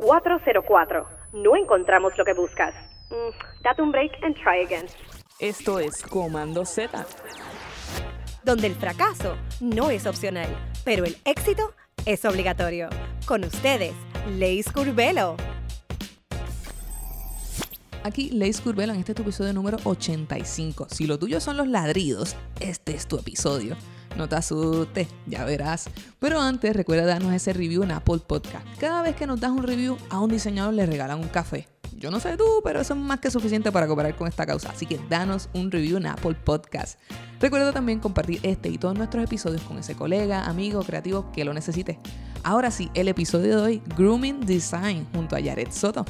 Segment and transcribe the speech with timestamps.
[0.00, 1.06] 404.
[1.32, 2.74] No encontramos lo que buscas.
[3.10, 4.86] Mm, date un break and try again.
[5.38, 7.06] Esto es Comando Z.
[8.42, 10.48] Donde el fracaso no es opcional,
[10.84, 11.74] pero el éxito
[12.06, 12.88] es obligatorio.
[13.26, 13.94] Con ustedes,
[14.38, 15.36] Leis Curvelo.
[18.02, 20.88] Aquí Leis Curvelo en este tu episodio número 85.
[20.90, 23.76] Si lo tuyo son los ladridos, este es tu episodio.
[24.16, 25.88] No te asustes, ya verás.
[26.18, 28.66] Pero antes recuerda darnos ese review en Apple Podcast.
[28.78, 31.68] Cada vez que nos das un review, a un diseñador le regalan un café.
[31.96, 34.70] Yo no sé tú, pero eso es más que suficiente para cooperar con esta causa.
[34.70, 36.98] Así que danos un review en Apple Podcast.
[37.40, 41.52] Recuerda también compartir este y todos nuestros episodios con ese colega, amigo, creativo que lo
[41.52, 41.98] necesite.
[42.42, 46.06] Ahora sí, el episodio de hoy, Grooming Design, junto a Jared Soto.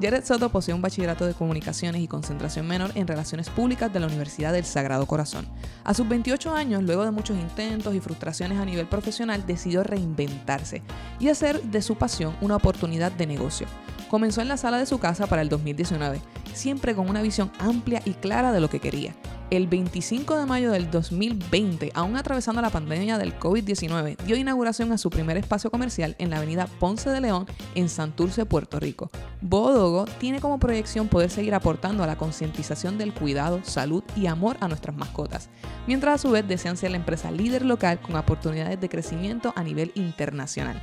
[0.00, 4.06] Jared Soto posee un bachillerato de comunicaciones y concentración menor en relaciones públicas de la
[4.06, 5.48] Universidad del Sagrado Corazón.
[5.82, 10.82] A sus 28 años, luego de muchos intentos y frustraciones a nivel profesional, decidió reinventarse
[11.18, 13.66] y hacer de su pasión una oportunidad de negocio.
[14.08, 16.20] Comenzó en la sala de su casa para el 2019,
[16.54, 19.14] siempre con una visión amplia y clara de lo que quería
[19.50, 24.98] el 25 de mayo del 2020, aún atravesando la pandemia del COVID-19, dio inauguración a
[24.98, 29.10] su primer espacio comercial en la avenida Ponce de León en Santurce, Puerto Rico.
[29.40, 34.56] Bodogo tiene como proyección poder seguir aportando a la concientización del cuidado, salud y amor
[34.60, 35.48] a nuestras mascotas,
[35.86, 39.62] mientras a su vez desean ser la empresa líder local con oportunidades de crecimiento a
[39.62, 40.82] nivel internacional.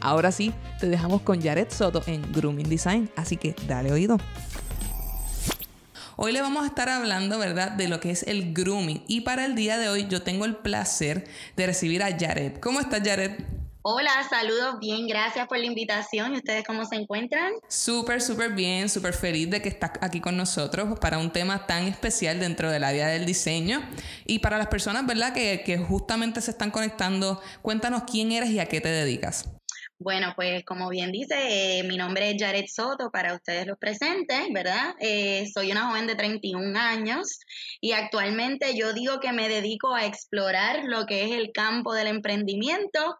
[0.00, 4.18] Ahora sí, te dejamos con Jared Soto en Grooming Design, así que dale oído.
[6.16, 9.02] Hoy le vamos a estar hablando, ¿verdad?, de lo que es el grooming.
[9.08, 11.26] Y para el día de hoy yo tengo el placer
[11.56, 12.58] de recibir a Jared.
[12.60, 13.32] ¿Cómo estás, Jared?
[13.82, 16.34] Hola, saludos, bien, gracias por la invitación.
[16.34, 17.52] ¿Y ustedes cómo se encuentran?
[17.68, 21.84] Súper, súper bien, súper feliz de que estás aquí con nosotros para un tema tan
[21.88, 23.82] especial dentro del área del diseño.
[24.24, 28.60] Y para las personas, ¿verdad?, que, que justamente se están conectando, cuéntanos quién eres y
[28.60, 29.53] a qué te dedicas.
[30.04, 34.38] Bueno, pues como bien dice, eh, mi nombre es Jared Soto para ustedes los presentes,
[34.52, 34.94] ¿verdad?
[35.00, 37.40] Eh, soy una joven de 31 años
[37.80, 42.08] y actualmente yo digo que me dedico a explorar lo que es el campo del
[42.08, 43.16] emprendimiento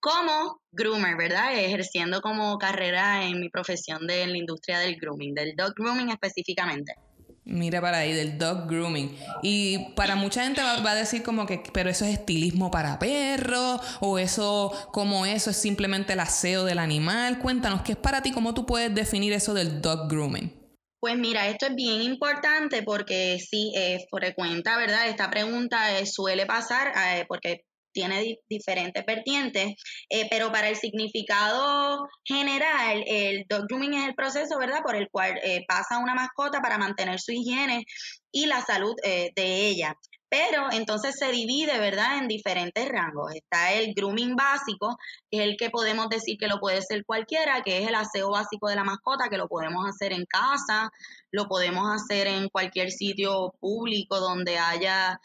[0.00, 1.56] como groomer, ¿verdad?
[1.56, 6.96] Ejerciendo como carrera en mi profesión de la industria del grooming, del dog grooming específicamente.
[7.44, 9.16] Mira para ahí, del dog grooming.
[9.42, 13.80] Y para mucha gente va, a decir como que, pero eso es estilismo para perros,
[14.00, 17.40] o eso, como eso es simplemente el aseo del animal.
[17.40, 18.30] Cuéntanos, ¿qué es para ti?
[18.30, 20.62] ¿Cómo tú puedes definir eso del dog grooming?
[21.00, 25.08] Pues mira, esto es bien importante porque sí, eh, frecuenta, ¿verdad?
[25.08, 29.74] Esta pregunta eh, suele pasar eh, porque tiene diferentes vertientes,
[30.08, 35.08] eh, pero para el significado general, el dog grooming es el proceso, ¿verdad?, por el
[35.10, 37.84] cual eh, pasa una mascota para mantener su higiene
[38.30, 39.96] y la salud eh, de ella.
[40.28, 43.34] Pero entonces se divide, ¿verdad?, en diferentes rangos.
[43.34, 44.96] Está el grooming básico,
[45.30, 48.30] que es el que podemos decir que lo puede ser cualquiera, que es el aseo
[48.30, 50.90] básico de la mascota, que lo podemos hacer en casa,
[51.30, 55.20] lo podemos hacer en cualquier sitio público donde haya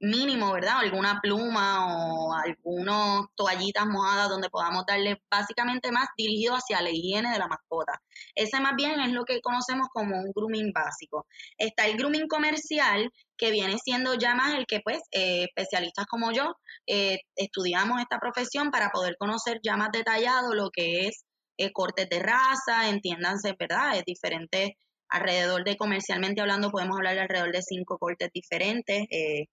[0.00, 0.78] mínimo, ¿verdad?
[0.78, 7.32] Alguna pluma o algunas toallitas mojadas donde podamos darle básicamente más dirigido hacia la higiene
[7.32, 8.00] de la mascota.
[8.34, 11.26] Ese más bien es lo que conocemos como un grooming básico.
[11.56, 16.32] Está el grooming comercial, que viene siendo ya más el que pues eh, especialistas como
[16.32, 21.24] yo eh, estudiamos esta profesión para poder conocer ya más detallado lo que es
[21.56, 23.96] eh, cortes de raza, entiéndanse, ¿verdad?
[23.96, 24.76] Es diferente,
[25.08, 29.06] alrededor de comercialmente hablando podemos hablar de alrededor de cinco cortes diferentes.
[29.10, 29.46] Eh,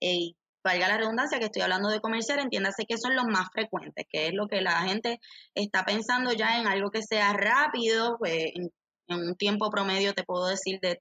[0.00, 4.06] y valga la redundancia que estoy hablando de comercial, entiéndase que son los más frecuentes,
[4.10, 5.18] que es lo que la gente
[5.54, 8.70] está pensando ya en algo que sea rápido, pues, en,
[9.10, 11.00] un tiempo promedio te puedo decir de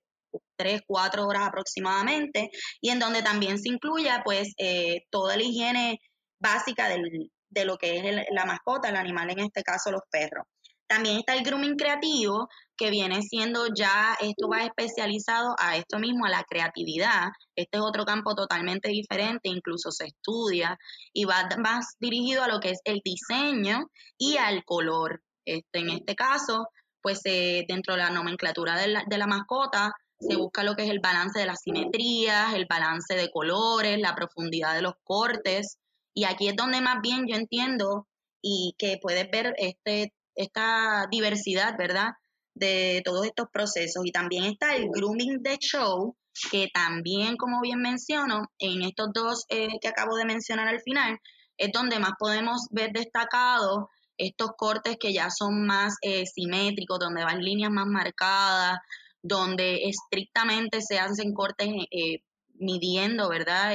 [0.56, 2.50] tres, cuatro horas aproximadamente,
[2.80, 6.00] y en donde también se incluya pues eh, toda la higiene
[6.40, 10.46] básica del, de lo que es la mascota, el animal, en este caso los perros.
[10.88, 12.48] También está el grooming creativo,
[12.78, 17.30] que viene siendo ya, esto va especializado a esto mismo, a la creatividad.
[17.56, 20.78] Este es otro campo totalmente diferente, incluso se estudia
[21.14, 25.22] y va más dirigido a lo que es el diseño y al color.
[25.46, 26.68] Este, en este caso,
[27.02, 30.84] pues eh, dentro de la nomenclatura de la, de la mascota, se busca lo que
[30.84, 35.78] es el balance de las simetrías, el balance de colores, la profundidad de los cortes.
[36.14, 38.08] Y aquí es donde más bien yo entiendo
[38.42, 42.12] y que puedes ver este esta diversidad, ¿verdad?
[42.58, 44.04] De todos estos procesos.
[44.06, 46.16] Y también está el grooming de show,
[46.52, 51.18] que también, como bien menciono, en estos dos eh, que acabo de mencionar al final,
[51.58, 53.86] es donde más podemos ver destacados
[54.18, 58.80] estos cortes que ya son más eh, simétricos, donde van líneas más marcadas,
[59.22, 62.20] donde estrictamente se hacen cortes eh,
[62.56, 63.74] midiendo, ¿verdad?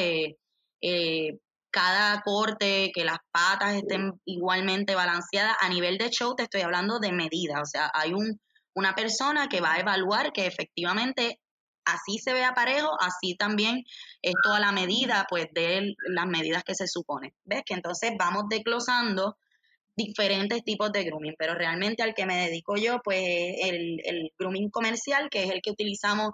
[1.72, 5.56] cada corte, que las patas estén igualmente balanceadas.
[5.60, 8.38] A nivel de show te estoy hablando de medida, o sea, hay un,
[8.74, 11.40] una persona que va a evaluar que efectivamente
[11.84, 13.84] así se vea parejo, así también
[14.22, 17.34] es toda la medida, pues de las medidas que se supone.
[17.44, 17.62] ¿Ves?
[17.66, 19.36] Que entonces vamos desglosando
[19.94, 24.70] diferentes tipos de grooming, pero realmente al que me dedico yo, pues el, el grooming
[24.70, 26.30] comercial, que es el que utilizamos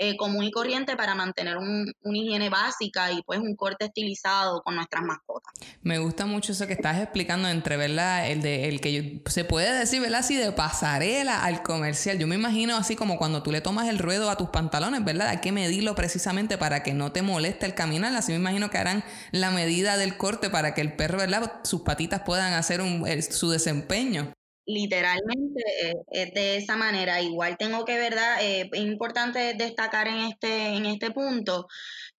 [0.00, 4.62] eh, común y corriente para mantener un, una higiene básica y pues un corte estilizado
[4.62, 5.52] con nuestras mascotas.
[5.82, 8.30] Me gusta mucho eso que estás explicando entre, ¿verdad?
[8.30, 10.20] El de el que se puede decir, ¿verdad?
[10.20, 12.16] Así de pasarela al comercial.
[12.18, 15.28] Yo me imagino así como cuando tú le tomas el ruedo a tus pantalones, ¿verdad?
[15.28, 18.14] Hay que medirlo precisamente para que no te moleste el caminar.
[18.14, 19.02] Así me imagino que harán
[19.32, 21.60] la medida del corte para que el perro, ¿verdad?
[21.64, 24.32] Sus patitas puedan hacer un, su desempeño
[24.68, 27.20] literalmente eh, es de esa manera.
[27.22, 28.36] Igual tengo que, ¿verdad?
[28.42, 31.66] Eh, es importante destacar en este, en este punto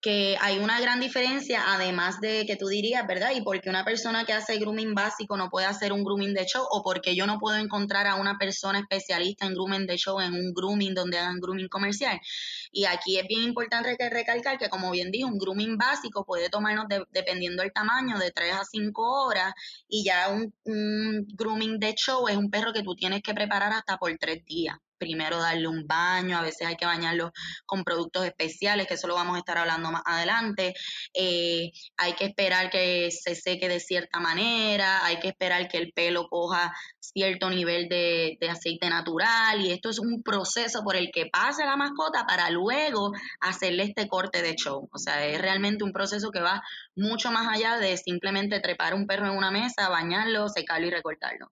[0.02, 3.32] que hay una gran diferencia, además de que tú dirías, ¿verdad?
[3.36, 6.66] Y porque una persona que hace grooming básico no puede hacer un grooming de show,
[6.72, 10.34] o porque yo no puedo encontrar a una persona especialista en grooming de show en
[10.34, 12.20] un grooming donde hagan grooming comercial.
[12.72, 16.86] Y aquí es bien importante recalcar que, como bien dijo, un grooming básico puede tomarnos,
[17.12, 19.54] dependiendo del tamaño, de 3 a 5 horas,
[19.88, 23.74] y ya un, un grooming de show es un perro que tú tienes que preparar
[23.74, 27.32] hasta por 3 días primero darle un baño, a veces hay que bañarlo
[27.66, 30.74] con productos especiales, que eso lo vamos a estar hablando más adelante.
[31.14, 35.92] Eh, hay que esperar que se seque de cierta manera, hay que esperar que el
[35.94, 41.28] pelo coja cierto nivel de, aceite natural y esto es un proceso por el que
[41.28, 43.12] pasa la mascota para luego
[43.42, 44.90] hacerle este corte de show.
[44.92, 46.62] O sea, es realmente un proceso que va
[46.96, 51.52] mucho más allá de simplemente trepar un perro en una mesa, bañarlo, secarlo y recortarlo.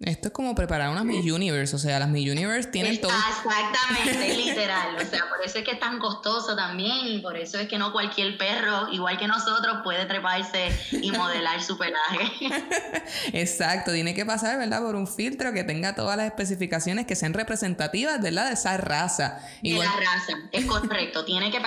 [0.00, 3.10] Esto es como preparar una Miss Universe, o sea, las Miss Universe tienen todo.
[3.10, 4.94] Exactamente, literal.
[4.94, 7.78] O sea, por eso es que es tan costoso también y por eso es que
[7.78, 12.30] no cualquier perro, igual que nosotros, puede treparse y modelar su pelaje.
[13.32, 14.82] Exacto, tiene que pasar, ¿verdad?
[14.82, 18.48] Por un filtro que tenga todas las especificaciones que sean representativas, ¿verdad?
[18.48, 19.40] De esa raza.
[19.62, 21.24] De la raza, es correcto.
[21.24, 21.58] tiene que,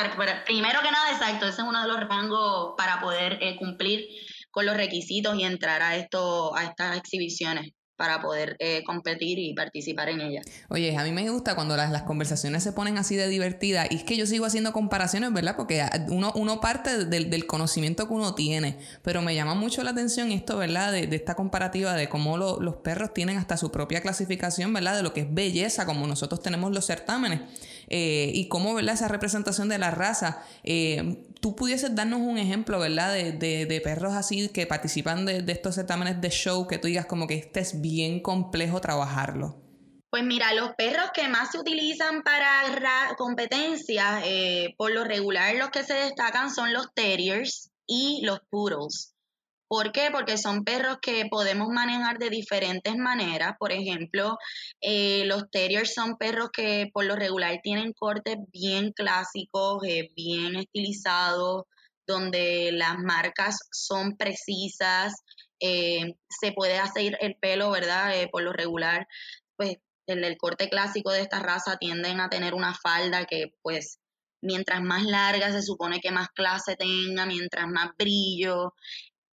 [0.45, 4.05] primero que nada, exacto, ese es uno de los rangos para poder eh, cumplir
[4.51, 9.54] con los requisitos y entrar a esto, a estas exhibiciones para poder eh, competir y
[9.54, 10.42] participar en ella.
[10.69, 13.98] Oye, a mí me gusta cuando las, las, conversaciones se ponen así de divertidas y
[13.98, 15.57] es que yo sigo haciendo comparaciones, ¿verdad?
[15.57, 19.92] Porque uno, uno parte del, del conocimiento que uno tiene, pero me llama mucho la
[19.92, 20.94] atención esto, ¿verdad?
[20.94, 24.96] De, de esta comparativa de cómo los perros tienen hasta su propia clasificación, ¿verdad?
[24.96, 27.42] De lo que es belleza, como nosotros tenemos los certámenes.
[27.89, 28.94] Eh, y cómo, ¿verdad?
[28.94, 30.44] Esa representación de la raza.
[30.63, 33.13] Eh, tú pudieses darnos un ejemplo, ¿verdad?
[33.13, 36.88] De, de, de perros así que participan de, de, estos certámenes de show que tú
[36.88, 39.57] digas como que este es bien complejo trabajarlo.
[40.09, 45.69] Pues mira, los perros que más se utilizan para competencias, eh, por lo regular los
[45.69, 49.13] que se destacan son los terriers y los poodles.
[49.69, 50.10] ¿Por qué?
[50.12, 53.54] Porque son perros que podemos manejar de diferentes maneras.
[53.60, 54.36] Por ejemplo,
[54.81, 60.56] eh, los terriers son perros que por lo regular tienen cortes bien clásicos, eh, bien
[60.56, 61.66] estilizados,
[62.07, 65.13] donde las marcas son precisas.
[65.60, 68.12] Eh, se puede hacer el pelo, ¿verdad?
[68.31, 69.07] por lo regular,
[69.56, 69.77] pues
[70.07, 74.00] el, el corte clásico de esta raza tienden a tener una falda que pues
[74.42, 78.74] mientras más larga se supone que más clase tenga, mientras más brillo.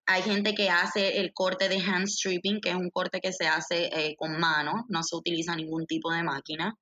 [0.06, 3.47] Hay gente que hace el corte de hand stripping, que es un corte que se
[3.47, 6.75] hace eh, con mano, no se utiliza ningún tipo de máquina.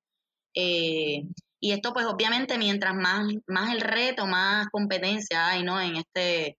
[0.55, 1.23] Eh,
[1.61, 5.81] y esto pues obviamente mientras más, más el reto, más competencia hay ¿no?
[5.81, 6.59] en, este,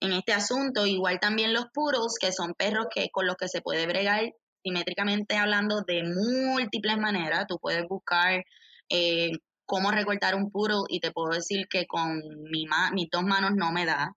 [0.00, 0.86] en este asunto.
[0.86, 4.32] Igual también los puros, que son perros que, con los que se puede bregar
[4.62, 7.46] simétricamente hablando de múltiples maneras.
[7.48, 8.44] Tú puedes buscar
[8.90, 9.30] eh,
[9.66, 12.18] cómo recortar un puro y te puedo decir que con
[12.50, 14.14] mi mis dos manos no me da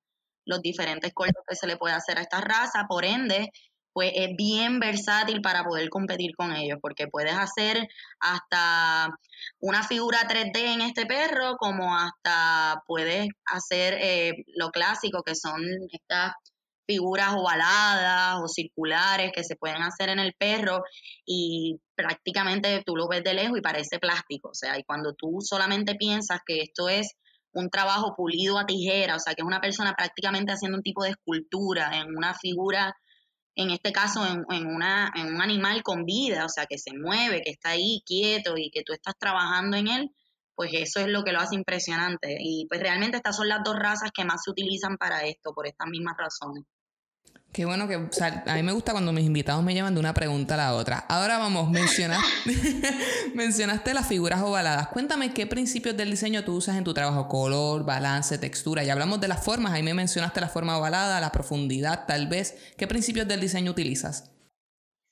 [0.47, 3.51] los diferentes cortes que se le puede hacer a esta raza, por ende,
[3.93, 7.87] pues es bien versátil para poder competir con ellos, porque puedes hacer
[8.19, 9.09] hasta
[9.59, 15.63] una figura 3D en este perro, como hasta puedes hacer eh, lo clásico, que son
[15.91, 16.33] estas
[16.87, 20.83] figuras ovaladas o circulares que se pueden hacer en el perro
[21.25, 25.39] y prácticamente tú lo ves de lejos y parece plástico, o sea, y cuando tú
[25.41, 27.15] solamente piensas que esto es
[27.53, 31.03] un trabajo pulido a tijera, o sea, que es una persona prácticamente haciendo un tipo
[31.03, 32.95] de escultura en una figura,
[33.55, 36.91] en este caso en, en, una, en un animal con vida, o sea, que se
[36.95, 40.11] mueve, que está ahí quieto y que tú estás trabajando en él,
[40.55, 42.37] pues eso es lo que lo hace impresionante.
[42.39, 45.67] Y pues realmente estas son las dos razas que más se utilizan para esto, por
[45.67, 46.63] estas mismas razones.
[47.51, 49.99] Qué bueno que, o sea, a mí me gusta cuando mis invitados me llevan de
[49.99, 50.99] una pregunta a la otra.
[51.07, 52.27] Ahora vamos, mencionaste,
[53.33, 54.89] mencionaste las figuras ovaladas.
[54.89, 58.83] Cuéntame qué principios del diseño tú usas en tu trabajo, color, balance, textura.
[58.83, 62.55] Ya hablamos de las formas, ahí me mencionaste la forma ovalada, la profundidad, tal vez.
[62.77, 64.31] ¿Qué principios del diseño utilizas?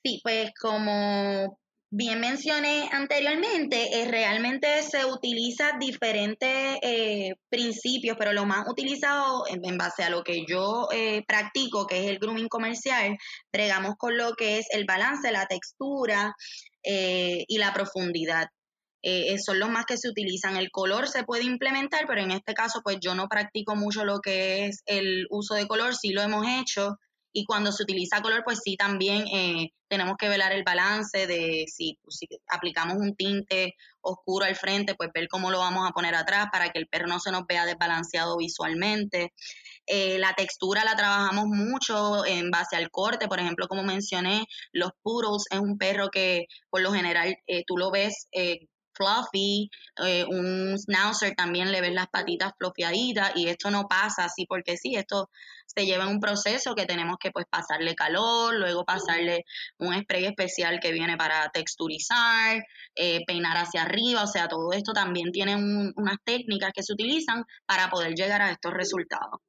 [0.04, 1.58] Sí, pues como
[1.90, 9.78] bien mencioné anteriormente, eh, realmente se utiliza diferentes eh, principios, pero lo más utilizado en,
[9.78, 13.16] base a lo que yo eh, practico, que es el grooming comercial,
[13.52, 16.34] bregamos con lo que es el balance, la textura
[16.88, 18.46] y la profundidad.
[19.44, 20.56] son los más que se utilizan.
[20.56, 24.20] El color se puede implementar, pero en este caso, pues yo no practico mucho lo
[24.20, 26.96] que es el uso de color, sí lo hemos hecho,
[27.36, 31.66] y cuando se utiliza color, pues sí, también eh, tenemos que velar el balance de
[31.68, 31.98] si,
[32.48, 36.70] aplicamos un tinte oscuro al frente, pues ver cómo lo vamos a poner atrás para
[36.70, 39.34] que el perro no se nos vea desbalanceado visualmente.
[39.84, 44.92] Eh, la textura la trabajamos mucho en base al corte, por ejemplo, como mencioné, los
[45.02, 48.28] puros es un perro que por lo general eh, tú lo ves
[48.96, 49.70] fluffy,
[50.28, 54.96] un schnauzer también le ves las patitas flofiaditas y esto no pasa así porque sí,
[54.96, 55.30] esto
[55.66, 59.44] se lleva un proceso que tenemos que pues pasarle calor, luego pasarle
[59.78, 62.62] un spray especial que viene para texturizar,
[62.94, 67.44] eh, peinar hacia arriba, o sea, todo esto también tiene unas técnicas que se utilizan
[67.66, 69.40] para poder llegar a estos resultados.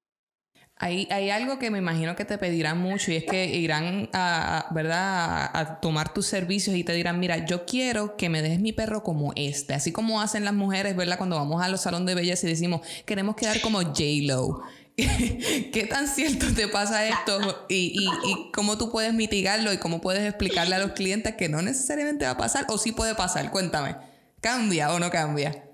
[0.80, 4.68] Hay, hay, algo que me imagino que te pedirán mucho y es que irán a,
[4.72, 5.50] ¿verdad?
[5.52, 9.02] A, tomar tus servicios y te dirán, mira, yo quiero que me dejes mi perro
[9.02, 11.18] como este, así como hacen las mujeres, ¿verdad?
[11.18, 14.62] Cuando vamos a los salones de belleza y decimos, queremos quedar como J-Lo.
[14.98, 18.08] ¿Qué tan cierto te pasa esto y,
[18.54, 22.32] cómo tú puedes mitigarlo y cómo puedes explicarle a los clientes que no necesariamente va
[22.32, 23.52] a pasar o sí puede pasar?
[23.52, 23.96] Cuéntame,
[24.42, 25.67] ¿cambia o no cambia?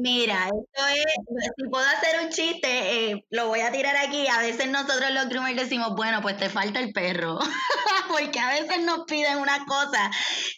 [0.00, 4.28] Mira, esto es, si puedo hacer un chiste, eh, lo voy a tirar aquí.
[4.28, 7.38] A veces nosotros los groomers decimos, bueno, pues te falta el perro.
[8.08, 10.08] Porque a veces nos piden una cosa,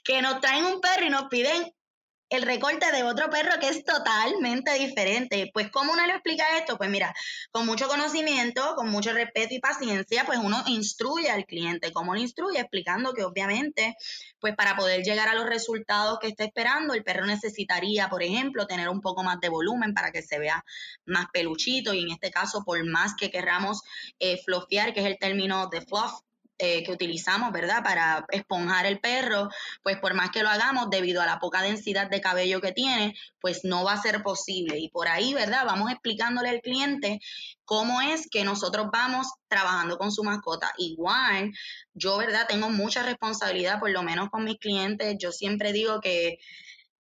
[0.05, 1.73] que nos traen un perro y nos piden
[2.31, 5.51] el recorte de otro perro que es totalmente diferente.
[5.53, 6.79] Pues, ¿cómo uno le explica esto?
[6.79, 7.13] Pues mira,
[7.51, 11.93] con mucho conocimiento, con mucho respeto y paciencia, pues uno instruye al cliente.
[11.93, 12.61] ¿Cómo lo instruye?
[12.61, 13.97] Explicando que obviamente,
[14.39, 18.67] pues para poder llegar a los resultados que está esperando, el perro necesitaría, por ejemplo,
[18.67, 20.65] tener un poco más de volumen para que se vea
[21.07, 23.83] más peluchito y en este caso, por más que querramos
[24.21, 26.13] eh, que es el término de fluff,
[26.63, 27.83] eh, que utilizamos, ¿verdad?
[27.83, 29.49] Para esponjar el perro,
[29.83, 33.15] pues por más que lo hagamos, debido a la poca densidad de cabello que tiene,
[33.41, 34.79] pues no va a ser posible.
[34.79, 35.65] Y por ahí, ¿verdad?
[35.65, 37.21] Vamos explicándole al cliente
[37.65, 40.75] cómo es que nosotros vamos trabajando con su mascota.
[40.77, 41.51] Igual,
[41.95, 42.47] yo, ¿verdad?
[42.47, 45.17] Tengo mucha responsabilidad, por lo menos con mis clientes.
[45.19, 46.39] Yo siempre digo que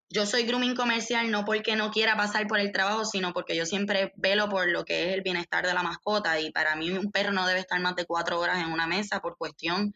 [0.09, 3.65] yo soy grooming comercial no porque no quiera pasar por el trabajo, sino porque yo
[3.65, 7.11] siempre velo por lo que es el bienestar de la mascota y para mí un
[7.11, 9.93] perro no debe estar más de cuatro horas en una mesa por cuestión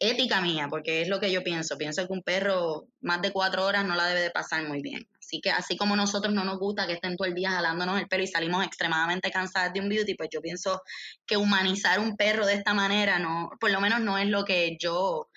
[0.00, 1.76] ética mía, porque es lo que yo pienso.
[1.76, 5.08] Pienso que un perro más de cuatro horas no la debe de pasar muy bien.
[5.18, 8.08] Así que así como nosotros no nos gusta que estén todo el día jalándonos el
[8.08, 10.82] pelo y salimos extremadamente cansadas de un beauty, pues yo pienso
[11.26, 14.76] que humanizar un perro de esta manera, no, por lo menos no es lo que
[14.80, 15.28] yo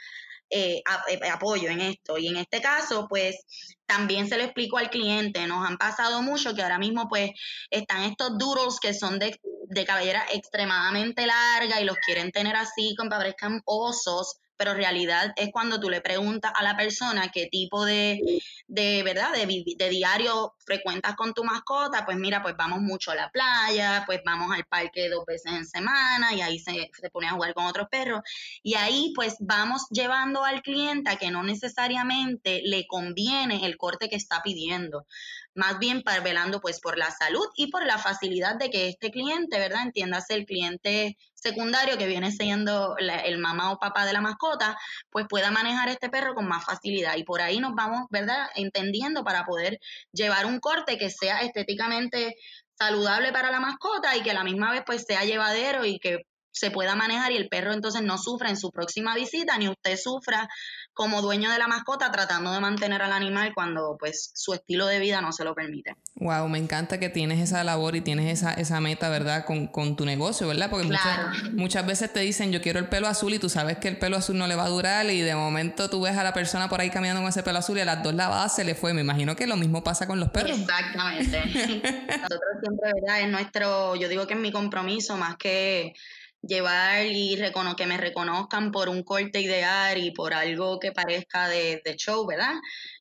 [0.51, 2.17] eh, eh, apoyo en esto.
[2.17, 3.38] Y en este caso, pues
[3.86, 5.48] también se lo explico al cliente.
[5.48, 7.31] Nos han pasado mucho que ahora mismo, pues,
[7.70, 9.39] están estos duros que son de,
[9.70, 15.34] de cabellera extremadamente larga y los quieren tener así, con parezcan osos pero en realidad
[15.38, 18.22] es cuando tú le preguntas a la persona qué tipo de,
[18.68, 19.34] de ¿verdad?
[19.34, 24.22] De, diario frecuentas con tu mascota, pues mira, pues vamos mucho a la playa, pues
[24.24, 27.65] vamos al parque dos veces en semana y ahí se, se pone a jugar con
[27.65, 28.22] otros perros.
[28.62, 34.10] Y ahí pues vamos llevando al cliente a que no necesariamente le conviene el corte
[34.10, 35.08] que está pidiendo
[35.53, 39.60] más bien velando pues por la salud y por la facilidad de que este cliente,
[39.60, 39.84] ¿verdad?
[39.84, 44.77] Entiéndase el cliente secundario que viene siendo el mamá o papá de la mascota,
[45.10, 47.15] pues pueda manejar este perro con más facilidad.
[47.17, 48.48] Y por ahí nos vamos, ¿verdad?
[48.55, 49.79] Entendiendo para poder
[50.12, 52.36] llevar un corte que sea estéticamente
[52.77, 56.25] saludable para la mascota y que a la misma vez pues sea llevadero y que
[56.51, 59.98] se pueda manejar y el perro entonces no sufra en su próxima visita, ni usted
[59.98, 60.50] sufra
[60.93, 65.00] como dueño de la mascota tratando de mantener al animal cuando pues su estilo de
[65.00, 65.96] vida no se lo permite.
[66.15, 69.46] Wow, me encanta que tienes esa labor y tienes esa, esa meta, ¿verdad?
[69.46, 70.70] Con, con tu negocio, ¿verdad?
[70.70, 73.88] Porque muchas, muchas veces te dicen yo quiero el pelo azul y tú sabes que
[73.88, 76.34] el pelo azul no le va a durar y de momento tú ves a la
[76.34, 78.75] persona por ahí caminando con ese pelo azul y a las dos lavadas se le
[78.75, 78.93] fue.
[78.93, 80.60] Me imagino que lo mismo pasa con los perros.
[80.60, 81.39] Exactamente.
[81.46, 83.22] Nosotros siempre, ¿verdad?
[83.22, 85.93] Es nuestro, yo digo que es mi compromiso más que
[86.41, 87.38] llevar y
[87.77, 92.55] que me reconozcan por un corte ideal y por algo que parezca de, show, ¿verdad?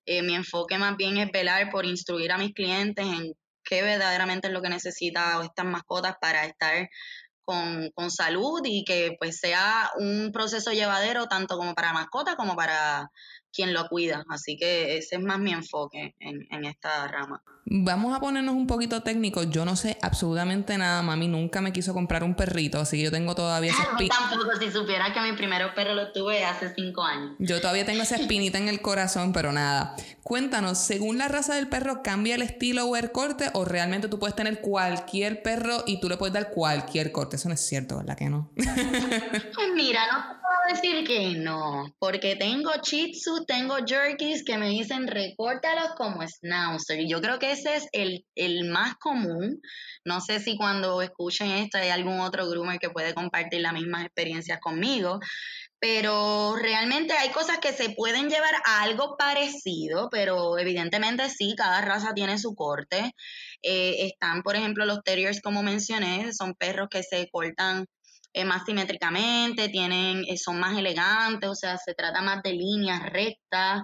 [0.05, 4.49] Eh, mi enfoque más bien es velar por instruir a mis clientes en qué verdaderamente
[4.49, 6.89] es lo que necesitan estas mascotas para estar
[7.43, 12.55] con, con, salud y que pues sea un proceso llevadero tanto como para mascota como
[12.55, 13.11] para
[13.53, 14.25] quien lo cuida.
[14.29, 17.43] Así que ese es más mi enfoque en, en esta rama.
[17.67, 19.49] Vamos a ponernos un poquito técnicos.
[19.51, 21.03] Yo no sé absolutamente nada.
[21.03, 24.17] Mami nunca me quiso comprar un perrito, así que yo tengo todavía esa espinita.
[24.19, 27.37] tampoco, si supiera que mi primer perro lo tuve hace cinco años.
[27.39, 29.95] Yo todavía tengo esa espinita en el corazón, pero nada.
[30.23, 33.51] Cuéntanos, según la raza del perro, ¿cambia el estilo o el corte?
[33.55, 37.37] ¿O realmente tú puedes tener cualquier perro y tú le puedes dar cualquier corte?
[37.37, 38.51] Eso no es cierto, ¿verdad que no?
[38.57, 44.59] pues mira, no te puedo decir que no, porque tengo Shih Tzu, tengo Jerkies que
[44.59, 47.01] me dicen recórtalos como Schnauzer.
[47.01, 49.61] Y yo creo que es el, el, más común.
[50.05, 54.05] No sé si cuando escuchen esto hay algún otro groomer que puede compartir las mismas
[54.05, 55.21] experiencias conmigo,
[55.79, 61.81] pero realmente hay cosas que se pueden llevar a algo parecido, pero evidentemente sí, cada
[61.81, 63.13] raza tiene su corte.
[63.63, 67.87] Eh, están, por ejemplo, los terriers, como mencioné, son perros que se cortan
[68.33, 73.03] eh, más simétricamente, tienen, eh, son más elegantes, o sea, se trata más de líneas
[73.11, 73.83] rectas.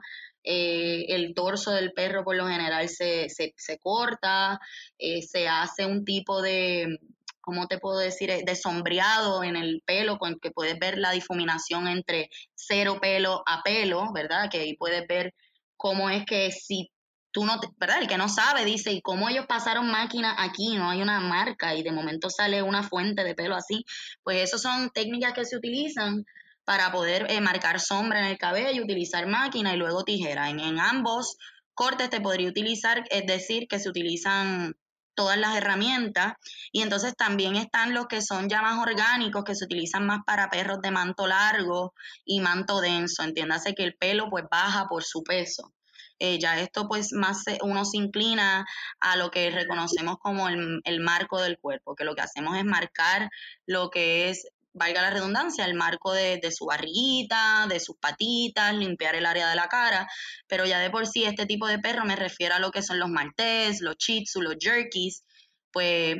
[0.49, 4.61] Eh, el torso del perro por lo general se, se, se corta,
[4.97, 7.01] eh, se hace un tipo de,
[7.41, 8.33] ¿cómo te puedo decir?
[8.45, 13.65] De sombreado en el pelo, con que puedes ver la difuminación entre cero pelo a
[13.65, 14.49] pelo, ¿verdad?
[14.49, 15.35] Que ahí puedes ver
[15.77, 16.93] cómo es que si
[17.33, 18.03] tú no, ¿verdad?
[18.03, 20.77] El que no sabe dice, ¿y cómo ellos pasaron máquina aquí?
[20.77, 23.85] No hay una marca y de momento sale una fuente de pelo así.
[24.23, 26.25] Pues eso son técnicas que se utilizan
[26.67, 30.51] para poder eh, marcar sombra en el cabello, utilizar máquina y luego tijera.
[30.51, 31.39] En, en ambos
[31.73, 34.75] cortes te podría utilizar, es decir, que se utilizan
[35.15, 36.35] todas las herramientas
[36.73, 40.51] y entonces también están los que son ya más orgánicos que se utilizan más para
[40.51, 41.95] perros de manto largo
[42.25, 45.73] y manto denso, entiéndase que el pelo pues baja por su peso.
[46.19, 48.67] Eh, ya esto pues más uno se inclina
[49.01, 52.65] a lo que reconocemos como el, el, marco del cuerpo, que lo que hacemos es
[52.65, 53.29] marcar
[53.67, 59.15] lo que es valga la redundancia, el marco de, su barriguita, de sus patitas, limpiar
[59.17, 60.07] el área de la cara,
[60.47, 62.99] pero ya de por sí este tipo de perro me refiero a lo que son
[62.99, 65.25] los maltés, los chitsu, los jerkies,
[65.73, 66.17] pues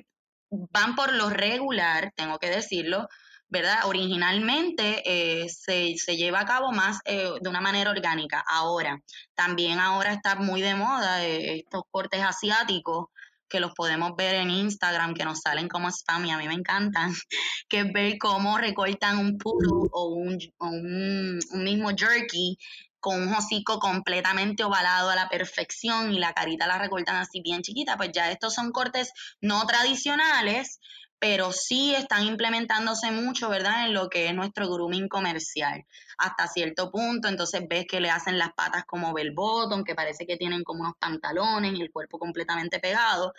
[0.51, 3.09] van por lo regular, tengo que decirlo,
[3.49, 3.87] ¿verdad?
[3.87, 8.43] Originalmente eh, se, lleva a cabo más eh, de una manera orgánica.
[8.49, 9.01] Ahora,
[9.35, 13.09] también ahora está muy de moda eh, estos cortes asiáticos
[13.49, 16.55] que los podemos ver en Instagram, que nos salen como spam y a mí me
[16.55, 17.13] encantan,
[17.69, 22.59] que es ver cómo recortan un puro o un, un, mismo jerky
[23.01, 27.63] con un hocico completamente ovalado a la perfección y la carita la recortan así bien
[27.63, 30.81] chiquita, pues ya estos son cortes no tradicionales,
[31.29, 33.87] pero sí están implementándose mucho, ¿verdad?
[33.87, 35.85] En lo que es nuestro grooming comercial,
[36.19, 37.27] hasta cierto punto.
[37.27, 40.83] Entonces ves que le hacen las patas como bell bottom, que parece que tienen como
[40.83, 43.35] unos pantalones y el cuerpo completamente pegado.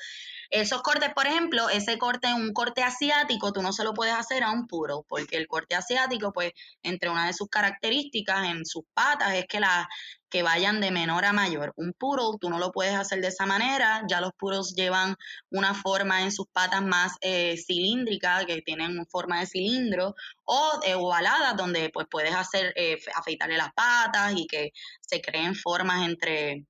[0.49, 4.43] Esos cortes, por ejemplo, ese corte, un corte asiático, tú no se lo puedes hacer
[4.43, 6.51] a un puro, porque el corte asiático, pues,
[6.83, 9.87] entre una de sus características en sus patas es que la,
[10.29, 11.73] que vayan de menor a mayor.
[11.75, 15.15] Un puro, tú no lo puedes hacer de esa manera, ya los puros llevan
[15.49, 20.95] una forma en sus patas más eh, cilíndrica, que tienen forma de cilindro, o eh,
[20.95, 26.65] ovaladas, donde pues puedes hacer, eh, afeitarle las patas y que se creen formas entre,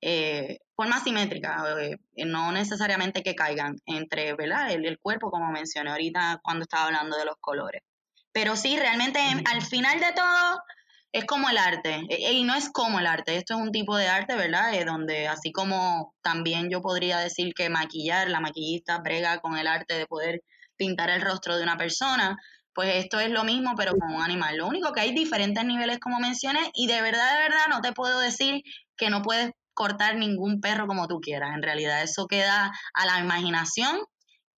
[0.00, 1.62] eh, formas simétricas,
[2.16, 4.70] no necesariamente que caigan entre, ¿verdad?
[4.70, 7.82] El, el cuerpo, como mencioné ahorita cuando estaba hablando de los colores.
[8.32, 10.60] Pero sí, realmente al final de todo,
[11.12, 13.96] es como el arte, e, y no es como el arte, esto es un tipo
[13.96, 14.74] de arte, ¿verdad?
[14.74, 19.66] Eh, donde así como también yo podría decir que maquillar, la maquillista brega con el
[19.66, 20.42] arte de poder
[20.76, 22.36] pintar el rostro de una persona,
[22.74, 24.58] pues esto es lo mismo, pero con un animal.
[24.58, 27.92] Lo único que hay diferentes niveles, como mencioné, y de verdad, de verdad, no te
[27.92, 28.62] puedo decir
[28.98, 31.54] que no puedes cortar ningún perro como tú quieras.
[31.54, 33.98] En realidad, eso queda a la imaginación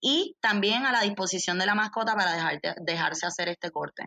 [0.01, 4.05] y también a la disposición de la mascota para dejarte, dejarse hacer este corte.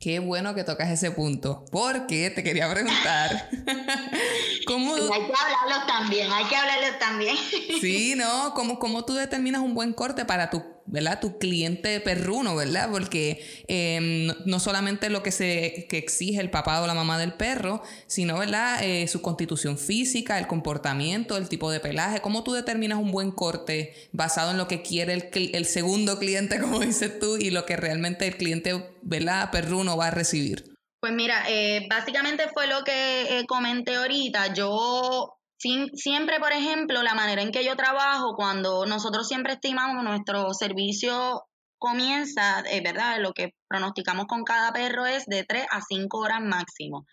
[0.00, 3.50] Qué bueno que tocas ese punto, porque te quería preguntar.
[4.66, 4.94] ¿cómo...
[4.94, 7.36] hay que hablarlo también, hay que hablarlo también.
[7.80, 8.54] sí, ¿no?
[8.54, 11.20] ¿Cómo, ¿Cómo tú determinas un buen corte para tu ¿verdad?
[11.20, 12.88] Tu cliente perruno, ¿verdad?
[12.90, 17.34] Porque em, no solamente lo que se que exige el papá o la mamá del
[17.34, 18.82] perro, sino, ¿verdad?
[18.82, 22.20] Eh, su constitución física, el comportamiento, el tipo de pelaje.
[22.20, 26.58] ¿Cómo tú determinas un buen corte basado en lo que quiere el, el segundo cliente,
[26.60, 29.50] como dices tú, y lo que realmente el cliente, ¿verdad?
[29.50, 30.78] Perruno va a recibir?
[31.00, 34.52] Pues mira, eh, básicamente fue lo que eh, comenté ahorita.
[34.52, 40.52] Yo siempre, por ejemplo, la manera en que yo trabajo, cuando nosotros siempre estimamos nuestro
[40.54, 41.42] servicio
[41.78, 43.18] comienza, es ¿verdad?
[43.20, 47.06] Lo que pronosticamos con cada perro es de 3 a 5 horas máximo.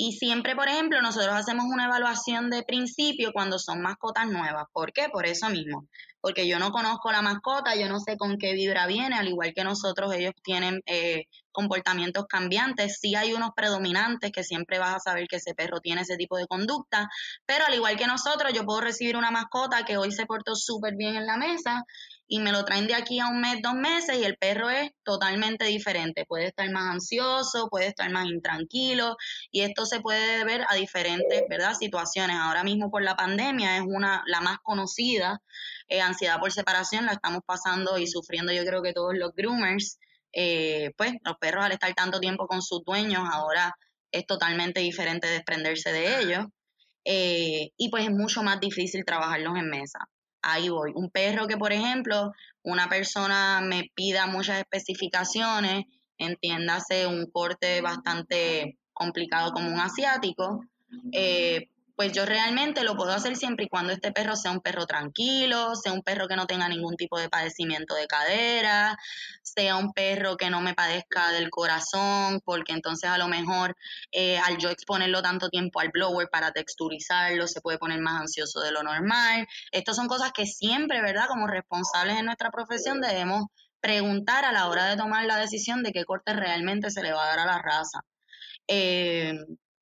[0.00, 4.66] Y siempre, por ejemplo, nosotros hacemos una evaluación de principio cuando son mascotas nuevas.
[4.72, 5.08] ¿Por qué?
[5.08, 5.88] Por eso mismo.
[6.20, 9.52] Porque yo no conozco la mascota, yo no sé con qué vibra viene, al igual
[9.54, 11.24] que nosotros, ellos tienen eh,
[11.58, 12.98] comportamientos cambiantes.
[13.00, 16.36] Sí hay unos predominantes que siempre vas a saber que ese perro tiene ese tipo
[16.36, 17.08] de conducta,
[17.46, 20.94] pero al igual que nosotros, yo puedo recibir una mascota que hoy se portó súper
[20.94, 21.84] bien en la mesa
[22.28, 24.92] y me lo traen de aquí a un mes, dos meses y el perro es
[25.02, 26.26] totalmente diferente.
[26.28, 29.16] Puede estar más ansioso, puede estar más intranquilo
[29.50, 31.74] y esto se puede ver a diferentes ¿verdad?
[31.74, 32.36] situaciones.
[32.36, 35.40] Ahora mismo por la pandemia es una la más conocida,
[35.88, 39.98] eh, ansiedad por separación, la estamos pasando y sufriendo yo creo que todos los groomers.
[40.32, 43.74] Eh, pues los perros al estar tanto tiempo con sus dueños ahora
[44.12, 46.46] es totalmente diferente desprenderse de ellos.
[47.04, 50.08] Eh, y pues es mucho más difícil trabajarlos en mesa
[50.42, 50.92] ahí voy.
[50.94, 55.84] Un perro que, por ejemplo, una persona me pida muchas especificaciones,
[56.18, 60.64] entiéndase un corte bastante complicado como un asiático,
[61.12, 64.86] eh, pues yo realmente lo puedo hacer siempre y cuando este perro sea un perro
[64.86, 68.96] tranquilo, sea un perro que no tenga ningún tipo de padecimiento de cadera,
[69.42, 73.74] sea un perro que no me padezca del corazón, porque entonces a lo mejor
[74.12, 78.60] eh, al yo exponerlo tanto tiempo al blower para texturizarlo, se puede poner más ansioso
[78.60, 79.48] de lo normal.
[79.72, 81.26] Estas son cosas que siempre, ¿verdad?
[81.26, 83.46] Como responsables en nuestra profesión debemos
[83.80, 87.24] preguntar a la hora de tomar la decisión de qué corte realmente se le va
[87.24, 88.02] a dar a la raza.
[88.68, 89.34] Eh,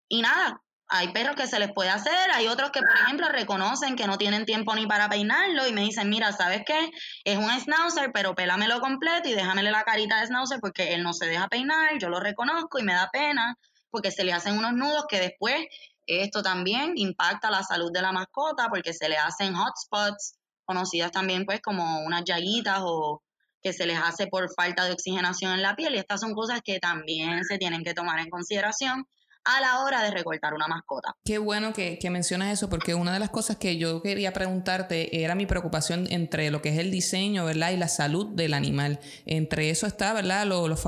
[0.08, 3.96] y nada, hay perros que se les puede hacer, hay otros que, por ejemplo, reconocen
[3.96, 6.90] que no tienen tiempo ni para peinarlo y me dicen, mira, ¿sabes qué?
[7.24, 11.12] Es un schnauzer, pero pélamelo completo y déjamele la carita de schnauzer porque él no
[11.12, 13.56] se deja peinar, yo lo reconozco y me da pena
[13.90, 15.66] porque se le hacen unos nudos que después
[16.06, 21.44] esto también impacta la salud de la mascota porque se le hacen hotspots, conocidas también
[21.46, 23.22] pues como unas llaguitas o
[23.60, 26.60] que se les hace por falta de oxigenación en la piel y estas son cosas
[26.62, 29.06] que también se tienen que tomar en consideración
[29.46, 31.14] a la hora de recortar una mascota.
[31.24, 35.34] Qué bueno que, mencionas eso, porque una de las cosas que yo quería preguntarte era
[35.34, 37.70] mi preocupación entre lo que es el diseño, ¿verdad?
[37.70, 39.00] Y la salud del animal.
[39.24, 40.46] Entre eso está, ¿verdad?
[40.46, 40.80] Los, los,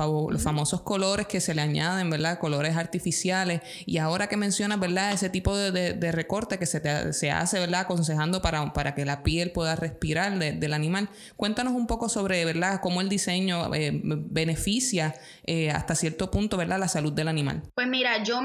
[0.43, 2.39] famosos colores que se le añaden, ¿verdad?
[2.39, 3.61] Colores artificiales.
[3.85, 5.11] Y ahora que mencionas, ¿verdad?
[5.11, 7.81] Ese tipo de, recorte que se, se hace, ¿verdad?
[7.81, 11.09] Aconsejando para, para que la piel pueda respirar del animal.
[11.35, 12.79] Cuéntanos un poco sobre, ¿verdad?
[12.81, 16.79] Cómo el diseño eh, beneficia eh, hasta cierto punto, ¿verdad?
[16.79, 17.63] La salud del animal.
[17.75, 18.41] Pues mira, yo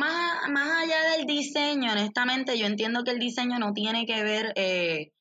[0.50, 5.12] más, allá del diseño, honestamente, yo entiendo que el diseño no tiene que ver eh,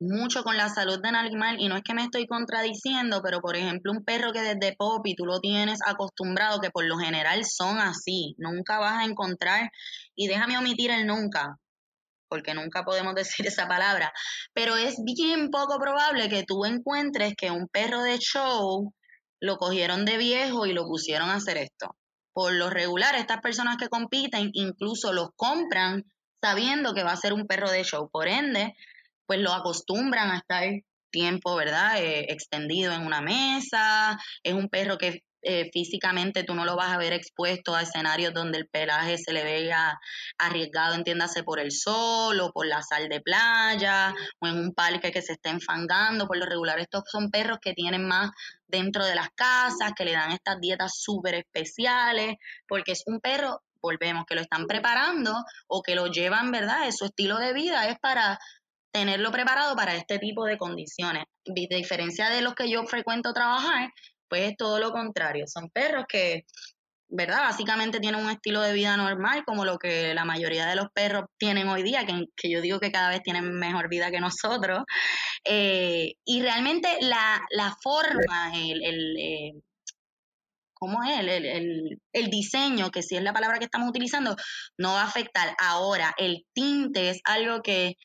[0.00, 3.56] mucho con la salud del animal y no es que me estoy contradiciendo, pero por
[3.56, 7.78] ejemplo un perro que desde Poppy tú lo tienes acostumbrado, que por lo general son
[7.78, 9.70] así, nunca vas a encontrar,
[10.14, 11.56] y déjame omitir el nunca,
[12.28, 14.12] porque nunca podemos decir esa palabra,
[14.54, 18.94] pero es bien poco probable que tú encuentres que un perro de show
[19.40, 21.94] lo cogieron de viejo y lo pusieron a hacer esto
[22.32, 26.04] por lo regular, estas personas que compiten incluso los compran
[26.42, 28.08] sabiendo que va a ser un perro de show.
[28.10, 28.74] Por ende,
[29.26, 30.64] pues lo acostumbran a estar
[31.10, 32.02] tiempo, ¿verdad?
[32.02, 34.18] Eh, extendido en una mesa.
[34.42, 38.34] Es un perro que eh, físicamente tú no lo vas a ver expuesto a escenarios
[38.34, 39.98] donde el pelaje se le vea
[40.38, 45.10] arriesgado, entiéndase, por el sol o por la sal de playa o en un parque
[45.10, 46.26] que se esté enfangando.
[46.26, 48.30] Por lo regular, estos son perros que tienen más
[48.66, 52.36] dentro de las casas, que le dan estas dietas súper especiales,
[52.68, 55.34] porque es un perro, volvemos, que lo están preparando
[55.68, 56.86] o que lo llevan, ¿verdad?
[56.86, 58.38] Es su estilo de vida, es para
[58.92, 61.24] tenerlo preparado para este tipo de condiciones.
[61.44, 63.90] De diferencia de los que yo frecuento trabajar,
[64.30, 65.46] pues es todo lo contrario.
[65.46, 66.44] Son perros que,
[67.08, 67.40] ¿verdad?
[67.40, 71.24] Básicamente tienen un estilo de vida normal, como lo que la mayoría de los perros
[71.38, 74.84] tienen hoy día, que, yo digo que cada vez tienen mejor vida que nosotros.
[75.44, 79.52] Eh, y realmente la, forma, el, el eh,
[80.80, 81.18] ¿cómo es?
[81.18, 84.36] El, el, diseño, que si es la palabra que estamos utilizando,
[84.78, 85.54] no va a afectar.
[85.58, 87.96] Ahora, el tinte es algo que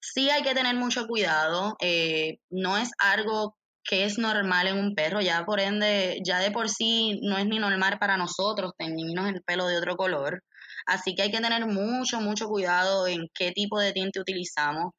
[0.00, 1.76] sí hay que tener mucho cuidado.
[1.80, 3.56] Eh, no es algo
[3.88, 7.46] que es normal en un perro, ya por ende, ya de por sí no es
[7.46, 10.42] ni normal para nosotros tenernos el pelo de otro color.
[10.86, 14.92] Así que hay que tener mucho, mucho cuidado en qué tipo de tinte utilizamos.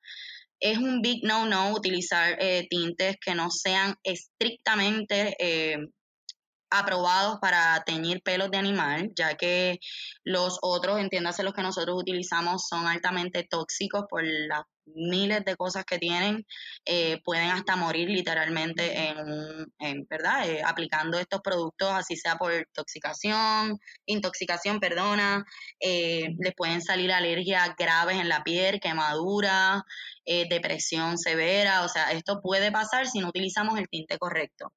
[0.60, 5.78] Es un big no-no utilizar eh, tintes que no sean estrictamente eh,
[6.70, 9.80] aprobados para teñir pelos de animal, ya que
[10.24, 14.64] los otros, entiéndase los que nosotros utilizamos, son altamente tóxicos por las
[14.96, 16.46] miles de cosas que tienen,
[16.86, 20.50] eh, pueden hasta morir literalmente en, en ¿verdad?
[20.50, 25.46] Eh, aplicando estos productos, así sea por intoxicación, intoxicación, perdona,
[25.80, 29.84] eh, les pueden salir alergias graves en la piel, quemadura,
[30.50, 34.74] depresión severa, o sea, esto puede pasar si no utilizamos el tinte correcto.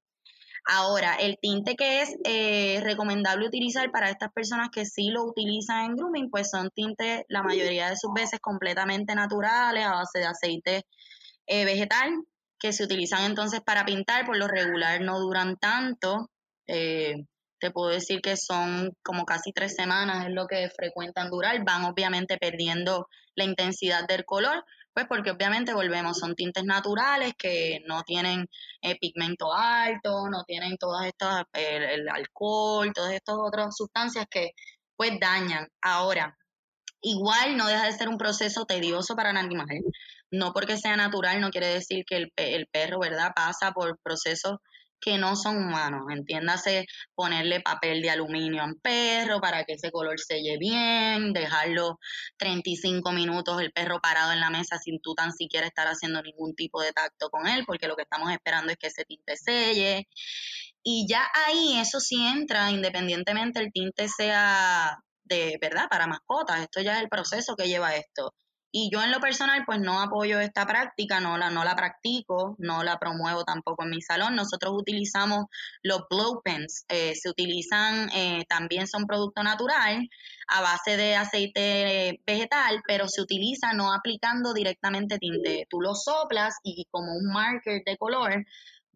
[0.67, 5.87] Ahora, el tinte que es eh, recomendable utilizar para estas personas que sí lo utilizan
[5.87, 10.27] en grooming, pues son tintes la mayoría de sus veces completamente naturales, a base de
[10.27, 10.87] aceite
[11.47, 12.11] eh, vegetal,
[12.59, 16.31] que se utilizan entonces para pintar, por lo regular no duran tanto.
[16.67, 17.25] Eh,
[17.59, 21.85] te puedo decir que son como casi tres semanas, es lo que frecuentan durar, van
[21.85, 24.65] obviamente perdiendo la intensidad del color,
[25.07, 28.49] pues porque obviamente volvemos, son tintes naturales que no tienen
[28.83, 34.51] eh, pigmento alto, no tienen todas estas, el, alcohol, todas estas otras sustancias que
[34.97, 35.69] pues dañan.
[35.81, 36.37] Ahora,
[37.03, 39.69] igual no deja de ser un proceso tedioso para el animal.
[40.31, 44.59] No porque sea natural no quiere decir que el, el perro, ¿verdad?, pasa por procesos
[45.01, 46.03] que no son humanos.
[46.11, 51.99] Entiéndase ponerle papel de aluminio a un perro para que ese color selle bien, dejarlo
[52.39, 56.55] 35 minutos el perro parado en la mesa sin tú tan siquiera estar haciendo ningún
[56.55, 60.09] tipo de tacto con él, porque lo que estamos esperando es que ese tinte selle.
[60.83, 66.61] Y ya ahí eso sí entra, independientemente el tinte sea de verdad para mascotas.
[66.61, 68.35] Esto ya es el proceso que lleva esto.
[68.73, 72.55] Y yo en lo personal, pues no apoyo esta práctica, no la, no la practico,
[72.59, 74.37] no la promuevo tampoco en mi salón.
[74.37, 75.47] Nosotros utilizamos
[75.83, 80.09] los blow pens, eh, se utilizan, eh, también son producto natural
[80.47, 85.67] a base de aceite vegetal, pero se utiliza no aplicando directamente tinte.
[85.69, 88.47] Tú lo soplas y como un marker de color,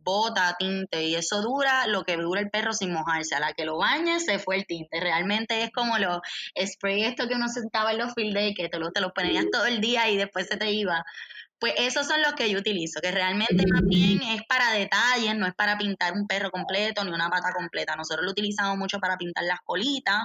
[0.04, 3.34] bota tinte y eso dura lo que dura el perro sin mojarse.
[3.34, 5.00] A la que lo bañe se fue el tinte.
[5.00, 6.20] Realmente es como los
[6.64, 9.46] spray esto que uno sentaba en los field day que te los, te los ponías
[9.50, 11.04] todo el día y después se te iba.
[11.58, 15.46] Pues esos son los que yo utilizo, que realmente más bien es para detalles, no
[15.46, 17.96] es para pintar un perro completo ni una pata completa.
[17.96, 20.24] Nosotros lo utilizamos mucho para pintar las colitas.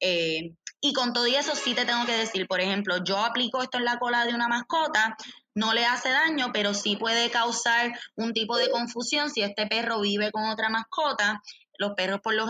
[0.00, 3.78] Eh, y con todo eso sí te tengo que decir, por ejemplo, yo aplico esto
[3.78, 5.16] en la cola de una mascota
[5.54, 10.00] no le hace daño, pero sí puede causar un tipo de confusión si este perro
[10.00, 11.42] vive con otra mascota.
[11.78, 12.46] Los perros por lo,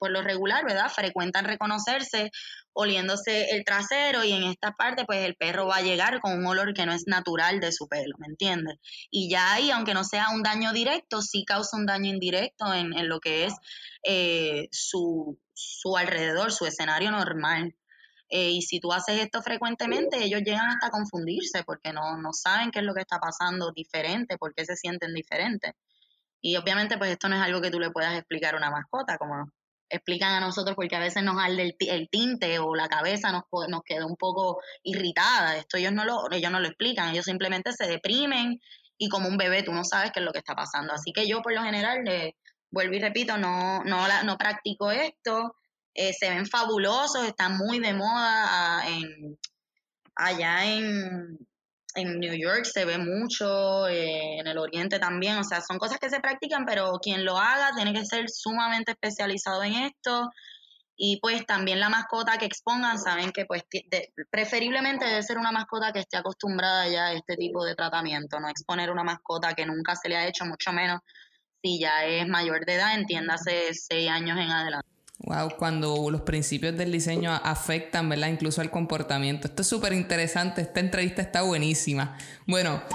[0.00, 0.90] por lo regular, ¿verdad?
[0.90, 2.30] Frecuentan reconocerse
[2.72, 6.46] oliéndose el trasero y en esta parte pues el perro va a llegar con un
[6.46, 8.76] olor que no es natural de su pelo, ¿me entiendes?
[9.10, 12.94] Y ya ahí, aunque no sea un daño directo, sí causa un daño indirecto en,
[12.94, 13.54] en lo que es
[14.02, 17.76] eh, su, su alrededor, su escenario normal.
[18.30, 22.70] Eh, y si tú haces esto frecuentemente, ellos llegan hasta confundirse porque no, no saben
[22.70, 25.74] qué es lo que está pasando diferente, por qué se sienten diferentes.
[26.40, 29.18] Y obviamente, pues esto no es algo que tú le puedas explicar a una mascota,
[29.18, 29.50] como
[29.90, 33.82] explican a nosotros, porque a veces nos arde el, tinte o la cabeza nos, nos
[33.84, 35.56] queda un poco irritada.
[35.56, 38.60] Esto ellos no, lo, ellos no lo explican, ellos simplemente se deprimen
[38.96, 40.92] y como un bebé tú no sabes qué es lo que está pasando.
[40.92, 41.98] Así que yo por lo general,
[42.70, 45.56] vuelvo y repito, no, no, no practico esto.
[45.94, 49.38] Eh, se ven fabulosos, están muy de moda en,
[50.14, 51.38] allá en,
[51.94, 55.98] en New York se ve mucho, eh, en el Oriente también, o sea, son cosas
[55.98, 60.30] que se practican, pero quien lo haga tiene que ser sumamente especializado en esto.
[61.02, 63.62] Y pues también la mascota que expongan, saben que pues
[64.30, 68.48] preferiblemente debe ser una mascota que esté acostumbrada ya a este tipo de tratamiento, no
[68.50, 71.00] exponer una mascota que nunca se le ha hecho, mucho menos
[71.62, 74.88] si ya es mayor de edad, entiéndase seis años en adelante.
[75.22, 78.28] Wow, cuando los principios del diseño afectan, ¿verdad?
[78.28, 79.48] Incluso al comportamiento.
[79.48, 82.16] Esto es súper interesante, esta entrevista está buenísima.
[82.46, 82.82] Bueno,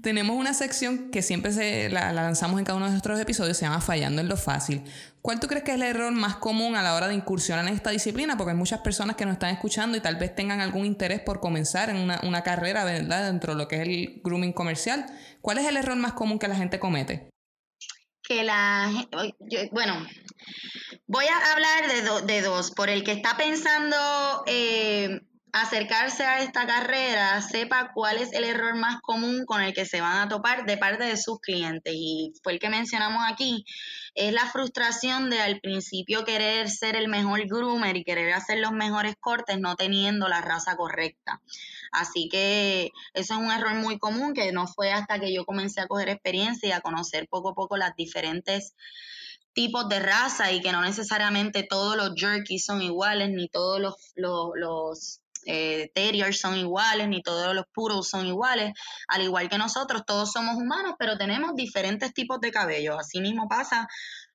[0.00, 3.64] tenemos una sección que siempre se la, lanzamos en cada uno de nuestros episodios, se
[3.64, 4.84] llama Fallando en lo Fácil.
[5.22, 7.74] ¿Cuál tú crees que es el error más común a la hora de incursionar en
[7.74, 8.36] esta disciplina?
[8.36, 11.40] Porque hay muchas personas que nos están escuchando y tal vez tengan algún interés por
[11.40, 13.26] comenzar en una, una carrera, ¿verdad?
[13.26, 15.06] Dentro de lo que es el grooming comercial.
[15.40, 17.32] ¿Cuál es el error más común que la gente comete?
[18.42, 18.90] La
[19.72, 20.06] bueno
[21.06, 22.70] voy a hablar de, de, dos.
[22.70, 23.96] Por el que está pensando
[24.46, 25.20] eh,
[25.52, 30.00] acercarse a esta carrera sepa cuál es el error más común con el que se
[30.00, 31.92] van a topar de parte de sus clientes.
[31.94, 33.64] Y fue el que mencionamos aquí
[34.14, 38.72] es la frustración de al principio querer ser el mejor groomer y querer hacer los
[38.72, 41.40] mejores cortes no teniendo la raza correcta
[41.92, 45.80] Así que eso es un error muy común que no fue hasta que yo comencé
[45.80, 48.74] a coger experiencia y a conocer poco a poco las diferentes
[49.52, 53.94] tipos de raza y que no necesariamente todos los jerkies son iguales, ni todos los,
[54.16, 58.72] los, eh, terriers son iguales, ni todos los puros son iguales.
[59.08, 62.98] Al igual que nosotros, todos somos humanos, pero tenemos diferentes tipos de cabello.
[62.98, 63.86] Así mismo pasa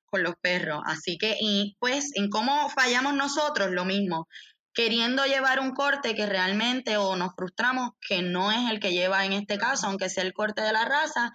[0.05, 0.81] con los perros.
[0.85, 4.27] Así que, y pues, en cómo fallamos nosotros, lo mismo
[4.77, 9.25] queriendo llevar un corte que realmente o nos frustramos que no es el que lleva
[9.25, 11.31] en este caso, aunque sea el corte de la raza,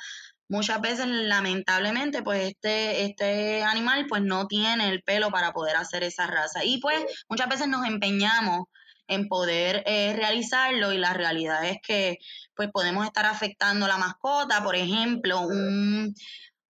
[0.49, 6.05] muchas veces lamentablemente pues este, este animal pues no tiene el pelo para poder hacer
[6.05, 6.65] esa raza.
[6.65, 8.67] Y pues muchas veces nos empeñamos
[9.09, 12.19] en poder eh, realizarlo y la realidad es que
[12.55, 16.15] pues podemos estar afectando la mascota, por ejemplo, un,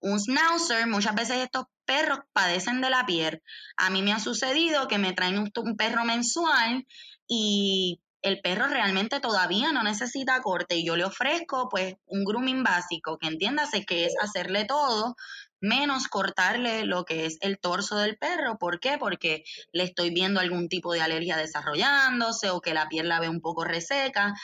[0.03, 3.43] un schnauzer, muchas veces estos perros padecen de la piel.
[3.77, 6.87] A mí me ha sucedido que me traen un, perro mensual
[7.27, 12.63] y el perro realmente todavía no necesita corte y yo le ofrezco pues un grooming
[12.63, 15.17] básico que entiéndase que es hacerle todo
[15.63, 18.59] menos cortarle lo que es el torso del perro.
[18.59, 18.99] ¿Por qué?
[18.99, 23.29] Porque le estoy viendo algún tipo de alergia desarrollándose o que la piel la ve
[23.29, 24.35] un poco reseca.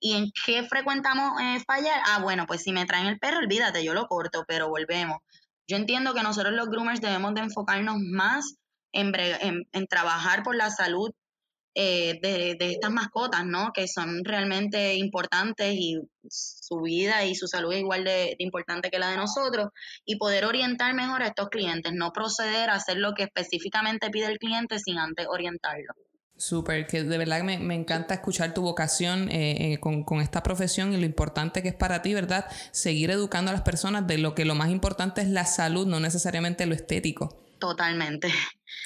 [0.00, 2.02] ¿Y en qué frecuentamos eh, fallar?
[2.06, 5.18] Ah, bueno, pues si me traen el perro, olvídate, yo lo corto, pero volvemos.
[5.66, 8.56] Yo entiendo que nosotros los groomers debemos de enfocarnos más
[8.92, 9.12] en,
[9.72, 11.10] en trabajar por la salud
[11.76, 13.72] eh, de, estas mascotas, ¿no?
[13.72, 18.98] Que son realmente importantes y su vida y su salud es igual de, importante que
[19.00, 19.68] la de nosotros
[20.04, 24.26] y poder orientar mejor a estos clientes, no proceder a hacer lo que específicamente pide
[24.26, 25.94] el cliente sin antes orientarlo.
[26.36, 30.42] Súper, que de verdad me, me, encanta escuchar tu vocación eh, eh, con, con, esta
[30.42, 32.46] profesión y lo importante que es para ti, ¿verdad?
[32.72, 36.00] Seguir educando a las personas de lo que lo más importante es la salud, no
[36.00, 37.40] necesariamente lo estético.
[37.58, 38.28] Totalmente.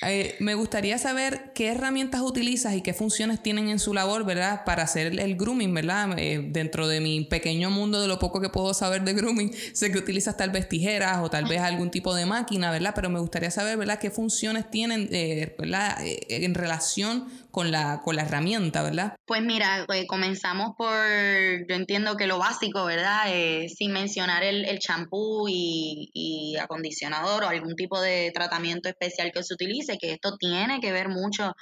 [0.02, 4.64] Eh, me gustaría saber qué herramientas utilizas y qué funciones tienen en su labor, ¿verdad?
[4.64, 6.16] Para hacer el grooming, ¿verdad?
[6.18, 9.90] Eh, dentro de mi pequeño mundo de lo poco que puedo saber de grooming, sé
[9.90, 12.92] que utilizas tal vez tijeras o tal vez algún tipo de máquina, ¿verdad?
[12.94, 13.98] Pero me gustaría saber, ¿verdad?
[13.98, 15.96] ¿Qué funciones tienen, eh, ¿verdad?
[16.00, 17.26] en relación
[17.58, 19.16] con la, con la herramienta, ¿verdad?
[19.26, 20.94] Pues mira, comenzamos por,
[21.68, 23.24] yo entiendo que lo básico, ¿verdad?
[23.66, 29.54] sin mencionar el champú y, y acondicionador o algún tipo de tratamiento especial que se
[29.54, 31.54] utilice que esto tiene que ver mucho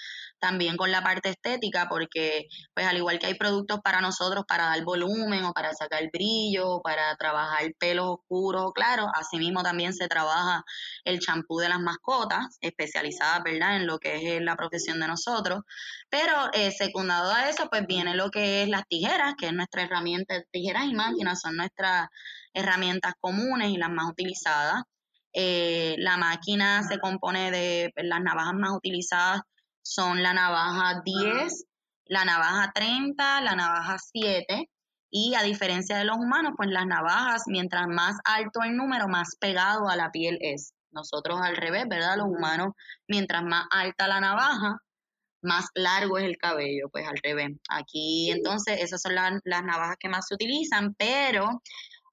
[0.47, 4.67] también con la parte estética, porque pues al igual que hay productos para nosotros para
[4.67, 10.07] dar volumen o para sacar brillo, para trabajar pelos oscuros o claros, asimismo también se
[10.07, 10.63] trabaja
[11.05, 15.09] el champú de las mascotas, especializada, ¿verdad?, en lo que es eh, la profesión de
[15.09, 15.63] nosotros,
[16.09, 19.83] pero eh, secundado a eso, pues viene lo que es las tijeras, que es nuestra
[19.83, 22.07] herramienta, tijeras y máquinas son nuestras
[22.55, 24.85] herramientas comunes y las más utilizadas.
[25.33, 29.43] Eh, la máquina se compone de pues, las navajas más utilizadas
[29.87, 31.65] son la navaja 10,
[32.07, 34.69] la navaja 30, la navaja 7
[35.11, 39.37] y a diferencia de los humanos, pues las navajas, mientras más alto el número, más
[39.39, 40.73] pegado a la piel es.
[40.91, 42.17] Nosotros al revés, ¿verdad?
[42.17, 42.73] Los humanos,
[43.07, 44.79] mientras más alta la navaja,
[45.43, 47.53] más largo es el cabello, pues al revés.
[47.69, 51.63] Aquí entonces esas son las, las navajas que más se utilizan, pero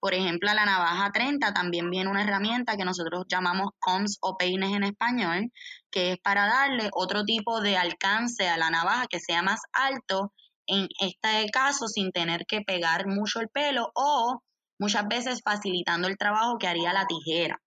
[0.04, 4.36] por ejemplo, a la navaja 30 también viene una herramienta que nosotros llamamos coms o
[4.36, 5.50] peines en español,
[5.90, 10.34] que es para darle otro tipo de alcance a la navaja que sea más alto,
[10.68, 14.42] en este caso sin tener que pegar mucho el pelo o
[14.78, 17.62] muchas veces facilitando el trabajo que haría la tijera.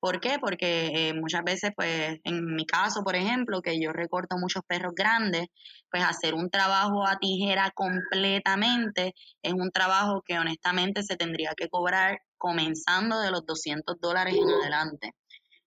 [0.00, 0.38] ¿Por qué?
[0.38, 4.92] Porque eh, muchas veces, pues, en mi caso, por ejemplo, que yo recorto muchos perros
[4.94, 5.46] grandes,
[5.90, 11.68] pues hacer un trabajo a tijera completamente es un trabajo que honestamente se tendría que
[11.68, 15.12] cobrar comenzando de los 200 dólares en adelante.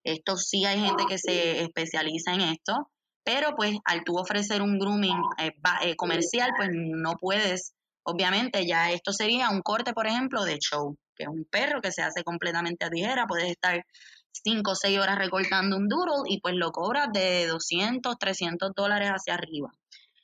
[0.04, 2.90] Esto sí hay gente que se especializa en esto,
[3.24, 8.90] pero pues al tú ofrecer un grooming eh, eh, comercial, pues no puedes, obviamente ya
[8.90, 12.24] esto sería un corte, por ejemplo, de show, que es un perro que se hace
[12.24, 13.84] completamente a tijera, puedes estar
[14.32, 19.10] 5 o 6 horas recortando un doodle y pues lo cobras de 200, 300 dólares
[19.10, 19.70] hacia arriba.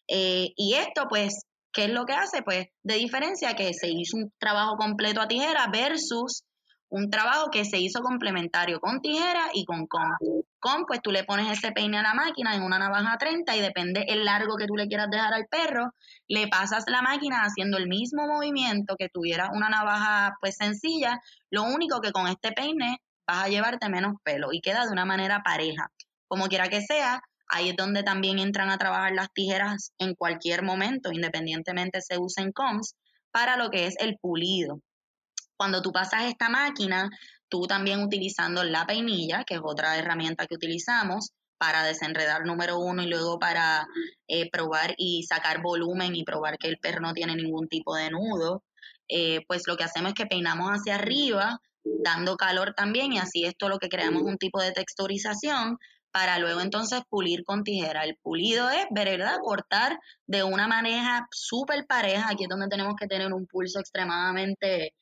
[0.08, 2.42] Eh, y esto pues, ¿qué es lo que hace?
[2.42, 6.44] Pues de diferencia que se hizo un trabajo completo a tijera versus
[6.88, 10.02] un trabajo que se hizo complementario con tijera y con con.
[10.58, 13.60] Con, pues tú le pones ese peine a la máquina en una navaja 30 y
[13.60, 15.92] depende el largo que tú le quieras dejar al perro,
[16.26, 21.64] le pasas la máquina haciendo el mismo movimiento que tuviera una navaja pues sencilla, lo
[21.64, 25.42] único que con este peine vas a llevarte menos pelo y queda de una manera
[25.42, 25.90] pareja.
[26.28, 30.62] Como quiera que sea, ahí es donde también entran a trabajar las tijeras en cualquier
[30.62, 32.94] momento, independientemente se usen coms,
[33.30, 34.80] para lo que es el pulido.
[35.56, 37.08] Cuando tú pasas esta máquina,
[37.48, 43.02] tú también utilizando la peinilla, que es otra herramienta que utilizamos para desenredar número uno
[43.02, 43.86] y luego para
[44.28, 48.10] eh, probar y sacar volumen y probar que el perro no tiene ningún tipo de
[48.10, 48.62] nudo,
[49.08, 51.60] eh, pues lo que hacemos es que peinamos hacia arriba
[52.02, 55.78] dando calor también y así esto lo que creamos un tipo de texturización
[56.16, 58.02] para luego entonces pulir con tijera.
[58.04, 59.36] El pulido es, ¿verdad?
[59.42, 62.30] Cortar de una manera súper pareja.
[62.30, 64.94] Aquí es donde tenemos que tener un pulso extremadamente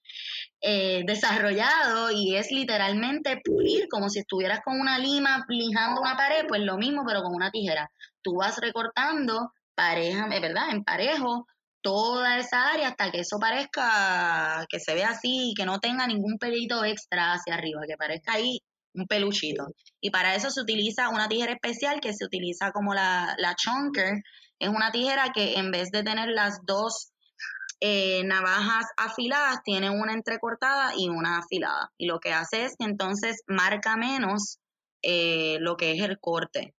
[0.61, 6.47] eh, desarrollado y es literalmente pulir, como si estuvieras con una lima lijando una pared,
[6.49, 7.89] pues lo mismo, pero con una tijera.
[8.21, 10.71] Tú vas recortando pareja, ¿verdad?
[10.71, 11.47] En parejo
[11.85, 16.39] toda esa área hasta que eso parezca, que se vea así, que no tenga ningún
[16.39, 18.61] pelito extra hacia arriba, que parezca ahí
[18.95, 19.67] un peluchito.
[20.01, 24.23] Y para eso se utiliza una tijera especial que se utiliza como la, la chunker.
[24.59, 27.13] Es una tijera que en vez de tener las dos
[27.81, 31.93] eh, navajas afiladas tienen una entrecortada y una afilada.
[31.99, 34.59] Y lo que hace es que entonces marca menos
[35.03, 36.75] eh, lo que es el corte.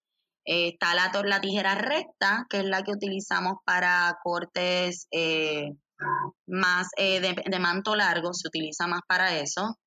[0.45, 5.07] Eh, está la, tijera recta, que es la que utilizamos para cortes
[6.45, 9.77] más de, de, manto largo, se utiliza más para eso.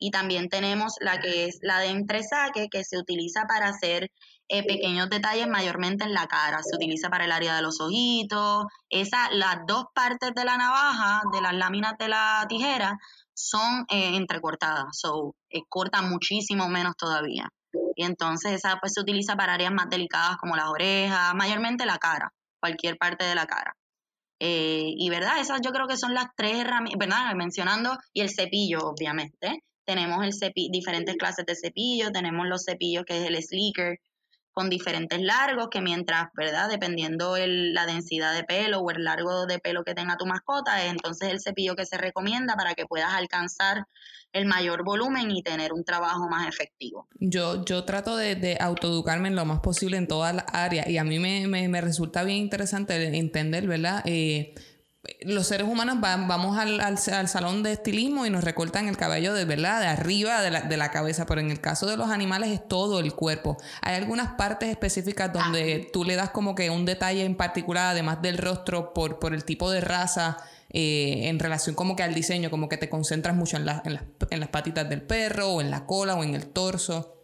[0.00, 4.10] y también tenemos la que es la de entresaque, que se utiliza para hacer
[4.50, 6.62] eh, pequeños detalles mayormente en la cara.
[6.62, 8.64] Se utiliza para el área de los ojitos.
[8.88, 12.98] Esa, las dos partes de la navaja, de las láminas de la tijera,
[13.34, 14.86] son eh, entrecortadas.
[14.92, 17.50] So, eh, corta muchísimo menos todavía.
[17.98, 21.98] Y entonces esa pues se utiliza para áreas más delicadas como las orejas, mayormente la
[21.98, 23.74] cara, cualquier parte de la cara.
[24.40, 27.34] y verdad, esas yo creo que son las tres herramientas, ¿verdad?
[27.34, 29.64] Mencionando, y el cepillo, obviamente.
[29.84, 33.98] Tenemos el cepi diferentes clases de cepillo, tenemos los cepillos que es el sleeker,
[34.58, 36.68] con diferentes largos que mientras, ¿verdad?
[36.68, 40.84] Dependiendo el, la densidad de pelo o el largo de pelo que tenga tu mascota,
[40.84, 43.86] es entonces el cepillo que se recomienda para que puedas alcanzar
[44.32, 47.06] el mayor volumen y tener un trabajo más efectivo.
[47.20, 51.04] Yo, yo trato de, autoeducarme en lo más posible en todas las áreas y a
[51.04, 54.02] mí me, me, me resulta bien interesante entender, ¿verdad?
[54.06, 54.56] Eh,
[55.22, 59.44] los seres humanos vamos al, al, salón de estilismo y nos recortan el cabello de
[59.44, 62.50] verdad, de arriba de la, de la, cabeza, pero en el caso de los animales
[62.50, 63.56] es todo el cuerpo.
[63.80, 65.90] Hay algunas partes específicas donde ah.
[65.92, 69.44] tú le das como que un detalle en particular, además del rostro, por, por el
[69.44, 70.38] tipo de raza,
[70.70, 74.02] eh, en relación como que al diseño, como que te concentras mucho en, en, las,
[74.30, 77.20] en las patitas del perro o en la cola o en el torso.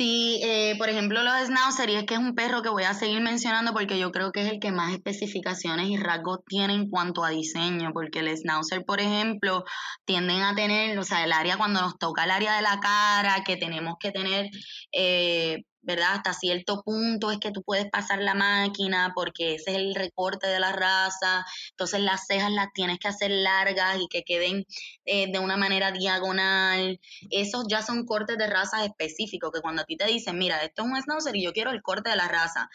[0.00, 2.94] Sí, eh, por ejemplo, los Schnauzer, y es que es un perro que voy a
[2.94, 6.88] seguir mencionando porque yo creo que es el que más especificaciones y rasgos tiene en
[6.88, 9.62] cuanto a diseño, porque el Schnauzer, por ejemplo,
[10.06, 13.44] tienden a tener, o sea, el área cuando nos toca el área de la cara,
[13.44, 14.48] que tenemos que tener
[14.90, 16.16] eh, ¿verdad?
[16.16, 20.46] Hasta cierto punto es que tú puedes pasar la máquina porque ese es el recorte
[20.46, 24.66] de la raza, entonces las cejas las tienes que hacer largas y que queden
[25.04, 27.00] eh, de una manera diagonal.
[27.30, 30.82] Esos ya son cortes de raza específicos, que cuando a ti te dicen, mira, esto
[30.82, 32.68] es un schnauzer y yo quiero el corte de la raza,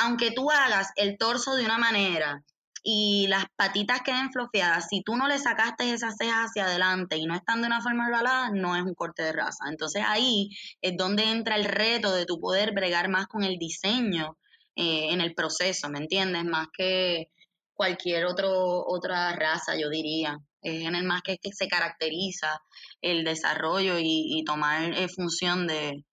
[0.00, 2.42] aunque tú hagas el torso de una manera
[2.82, 7.26] y las patitas queden flofiadas, si tú no le sacaste esas cejas hacia adelante y
[7.26, 9.64] no están de una forma ovalada, no es un corte de raza.
[9.68, 10.50] Entonces ahí
[10.80, 14.36] es donde entra el reto de tu poder bregar más con el diseño
[14.76, 16.44] eh, en el proceso, ¿me entiendes?
[16.44, 17.28] Más que
[17.74, 20.38] cualquier otro, otra raza, yo diría.
[20.62, 22.60] Es en el más que, se caracteriza
[23.00, 26.04] el desarrollo y, tomar eh, función de,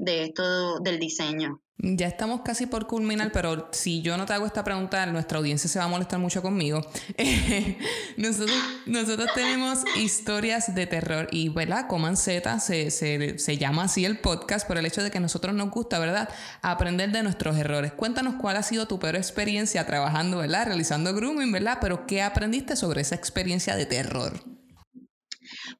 [0.00, 1.60] de esto del diseño.
[1.82, 5.68] Ya estamos casi por culminar, pero si yo no te hago esta pregunta, nuestra audiencia
[5.68, 6.82] se va a molestar mucho conmigo.
[8.18, 11.86] nosotros, nosotros tenemos historias de terror y, ¿verdad?
[11.86, 15.22] Coman Z se, se, se, llama así el podcast por el hecho de que a
[15.22, 16.28] nosotros nos gusta, ¿verdad?
[16.60, 17.92] Aprender de nuestros errores.
[17.92, 20.66] Cuéntanos cuál ha sido tu peor experiencia trabajando, ¿verdad?
[20.66, 21.78] Realizando grooming, ¿verdad?
[21.80, 24.59] Pero ¿qué aprendiste sobre esa experiencia de terror?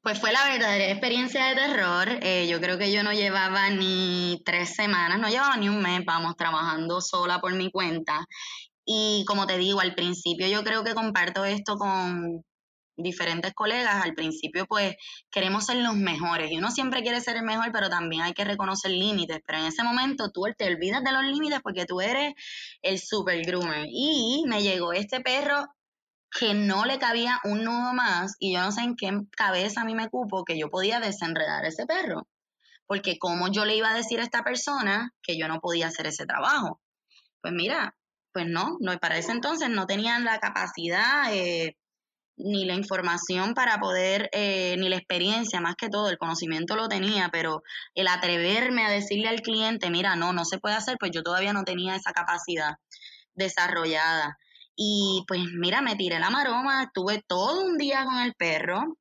[0.03, 2.09] Pues fue la verdadera experiencia de terror.
[2.23, 6.03] Eh, yo creo que yo no llevaba ni tres semanas, no llevaba ni un mes,
[6.07, 8.25] vamos, trabajando sola por mi cuenta.
[8.87, 12.43] Y como te digo, al principio yo creo que comparto esto con
[12.97, 14.05] diferentes colegas.
[14.05, 14.97] Al principio, pues,
[15.31, 16.51] queremos ser los mejores.
[16.51, 19.41] Y uno siempre quiere ser el mejor, pero también hay que reconocer límites.
[19.47, 22.35] Pero en ese momento tú te olvidas de los límites porque tú eres
[22.83, 23.87] el super groomer.
[23.91, 25.67] Y me llegó este perro
[26.31, 29.85] que no le cabía un nudo más y yo no sé en qué cabeza a
[29.85, 32.29] mí me cupo que yo podía desenredar ese perro.
[32.87, 36.07] Porque cómo yo le iba a decir a esta persona que yo no podía hacer
[36.07, 36.81] ese trabajo.
[37.41, 37.97] Pues mira,
[38.33, 41.77] pues no, no para ese entonces no tenían la capacidad eh,
[42.37, 46.89] ni la información para poder, eh, ni la experiencia, más que todo, el conocimiento lo
[46.89, 47.63] tenía, pero
[47.95, 51.53] el atreverme a decirle al cliente, mira, no, no se puede hacer, pues yo todavía
[51.53, 52.77] no tenía esa capacidad
[53.35, 54.39] desarrollada.
[54.83, 58.97] Y pues mira, me tiré la maroma, estuve todo un día con el perro.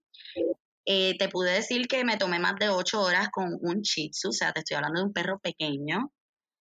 [0.86, 4.28] Eh, te pude decir que me tomé más de ocho horas con un Shih Tzu,
[4.28, 6.12] o sea, te estoy hablando de un perro pequeño.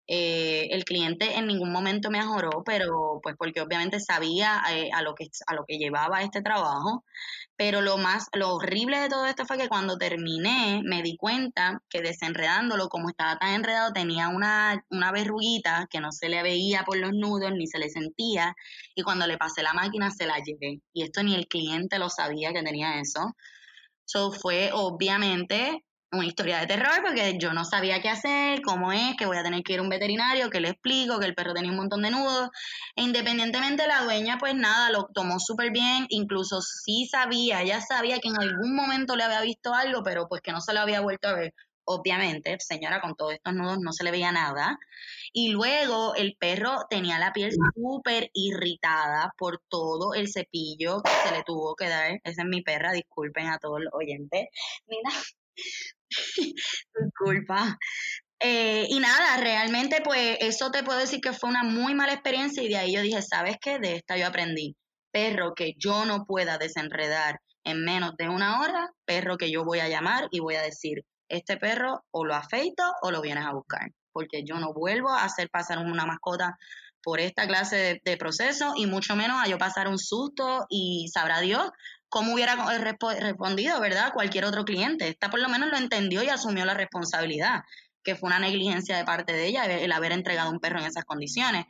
[0.09, 5.03] Eh, el cliente en ningún momento me ajoró, pero pues porque obviamente sabía eh, a,
[5.03, 7.05] lo que, a lo que llevaba este trabajo.
[7.57, 11.83] Pero lo más, lo horrible de todo esto fue que cuando terminé me di cuenta
[11.89, 16.85] que desenredándolo, como estaba tan enredado, tenía una, una verruguita que no se le veía
[16.85, 18.57] por los nudos ni se le sentía.
[18.95, 20.81] Y cuando le pasé la máquina se la llevé.
[20.93, 23.37] Y esto ni el cliente lo sabía que tenía eso.
[24.05, 29.17] So fue obviamente una historia de terror porque yo no sabía qué hacer, cómo es,
[29.17, 31.55] que voy a tener que ir a un veterinario, que le explico, que el perro
[31.55, 32.51] tenía un montón de nudos.
[32.95, 38.19] E independientemente la dueña, pues nada, lo tomó súper bien, incluso sí sabía, ella sabía
[38.21, 41.01] que en algún momento le había visto algo, pero pues que no se lo había
[41.01, 41.55] vuelto a ver.
[41.85, 44.79] Obviamente, señora, con todos estos nudos no se le veía nada.
[45.33, 51.35] Y luego el perro tenía la piel súper irritada por todo el cepillo que se
[51.35, 52.21] le tuvo que dar.
[52.23, 54.47] Esa es mi perra, disculpen a todos los oyentes.
[54.87, 55.11] Mira,
[57.01, 57.79] disculpa.
[58.41, 62.63] Eh, y nada, realmente pues eso te puedo decir que fue una muy mala experiencia
[62.63, 63.79] y de ahí yo dije, ¿sabes qué?
[63.79, 64.77] De esta yo aprendí.
[65.13, 69.79] Perro que yo no pueda desenredar en menos de una hora, perro que yo voy
[69.79, 73.53] a llamar y voy a decir, este perro o lo afeito o lo vienes a
[73.53, 76.57] buscar, porque yo no vuelvo a hacer pasar una mascota
[77.03, 81.41] por esta clase de, proceso y mucho menos a yo pasar un susto y sabrá
[81.41, 81.69] Dios
[82.13, 82.55] cómo hubiera
[83.21, 84.13] respondido, ¿verdad?
[84.13, 85.09] Cualquier otro cliente.
[85.09, 87.63] Esta por lo menos lo entendió y asumió la responsabilidad,
[88.05, 91.07] que fue una negligencia de parte de ella el haber entregado un perro en esas
[91.07, 91.65] condiciones.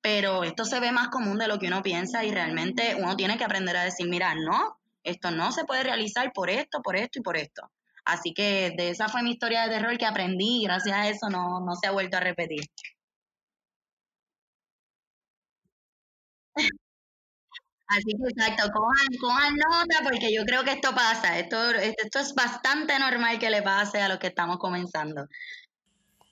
[0.00, 3.38] Pero esto se ve más común de lo que uno piensa y realmente uno tiene
[3.38, 7.18] que aprender a decir, mira, no, esto no se puede realizar por esto, por esto
[7.18, 7.68] y por esto.
[8.04, 11.28] Así que de esa fue mi historia de terror que aprendí y gracias a eso
[11.28, 12.60] no, no se ha vuelto a repetir.
[17.88, 22.34] Así que exacto, cojan, cojan nota porque yo creo que esto pasa, esto, esto es
[22.34, 25.26] bastante normal que le pase a los que estamos comenzando.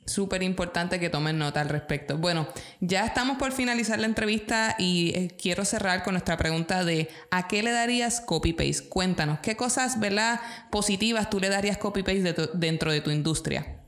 [0.04, 2.16] Súper importante que tomen nota al respecto.
[2.18, 2.46] Bueno,
[2.80, 7.48] ya estamos por finalizar la entrevista y eh, quiero cerrar con nuestra pregunta de ¿a
[7.48, 8.88] qué le darías copy-paste?
[8.88, 10.40] Cuéntanos, ¿qué cosas ¿verdad?
[10.70, 13.85] positivas tú le darías copy-paste dentro de tu industria?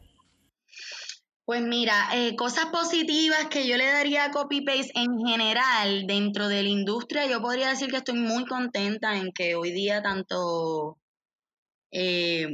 [1.48, 6.68] Pues mira, eh, cosas positivas que yo le daría copy-paste en general dentro de la
[6.68, 10.98] industria, yo podría decir que estoy muy contenta en que hoy día tanto...
[11.90, 12.48] Eh,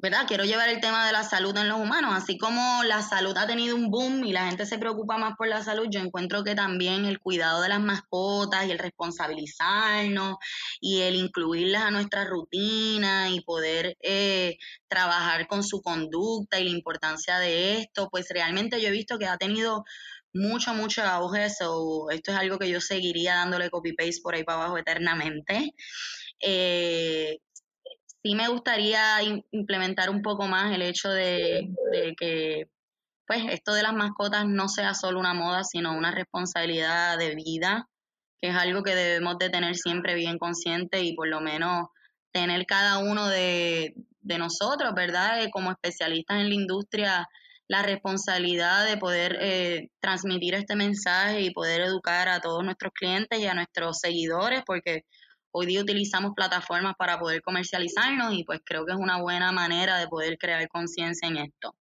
[0.00, 0.26] ¿verdad?
[0.28, 3.48] Quiero llevar el tema de la salud en los humanos, así como la salud ha
[3.48, 6.54] tenido un boom y la gente se preocupa más por la salud, yo encuentro que
[6.54, 10.36] también el cuidado de las mascotas y el responsabilizarnos
[10.80, 16.70] y el incluirlas a nuestra rutina y poder eh, trabajar con su conducta y la
[16.70, 19.84] importancia de esto, pues realmente yo he visto que ha tenido
[20.32, 24.58] mucho, mucho auge, eso esto es algo que yo seguiría dándole copy-paste por ahí para
[24.58, 25.74] abajo eternamente.
[26.40, 27.38] Eh,
[28.22, 31.68] sí me gustaría implementar un poco más el hecho de,
[32.18, 32.68] que
[33.26, 37.88] pues esto de las mascotas no sea solo una moda, sino una responsabilidad de vida,
[38.40, 41.88] que es algo que debemos de tener siempre bien consciente y por lo menos
[42.32, 45.42] tener cada uno de, nosotros, ¿verdad?
[45.42, 47.28] Eh, como especialistas en la industria,
[47.66, 53.38] la responsabilidad de poder eh, transmitir este mensaje y poder educar a todos nuestros clientes
[53.38, 55.04] y a nuestros seguidores, porque
[55.50, 59.98] Hoy día utilizamos plataformas para poder comercializarnos y pues creo que es una buena manera
[59.98, 61.74] de poder crear conciencia en esto.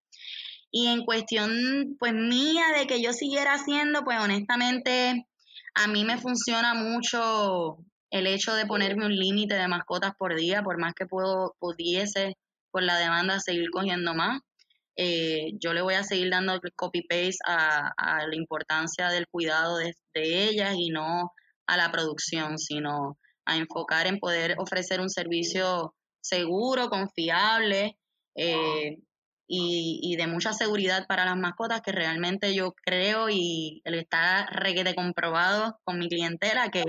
[0.72, 5.28] Y en cuestión pues mía de que yo siguiera haciendo, pues honestamente
[5.76, 7.78] a mí me funciona mucho
[8.09, 12.38] el hecho de ponerme un límite de mascotas por día, por más que puedo, pudiese
[12.72, 14.41] por la demanda seguir cogiendo más.
[14.95, 17.93] Eh, yo le voy a seguir dando copy-paste a,
[18.28, 21.32] la importancia del cuidado de, de ellas y no
[21.68, 27.97] a la producción, sino a enfocar en poder ofrecer un servicio seguro, confiable
[28.35, 28.97] eh,
[29.47, 35.79] y, de mucha seguridad para las mascotas, que realmente yo creo y está requete comprobado
[35.85, 36.83] con mi clientela que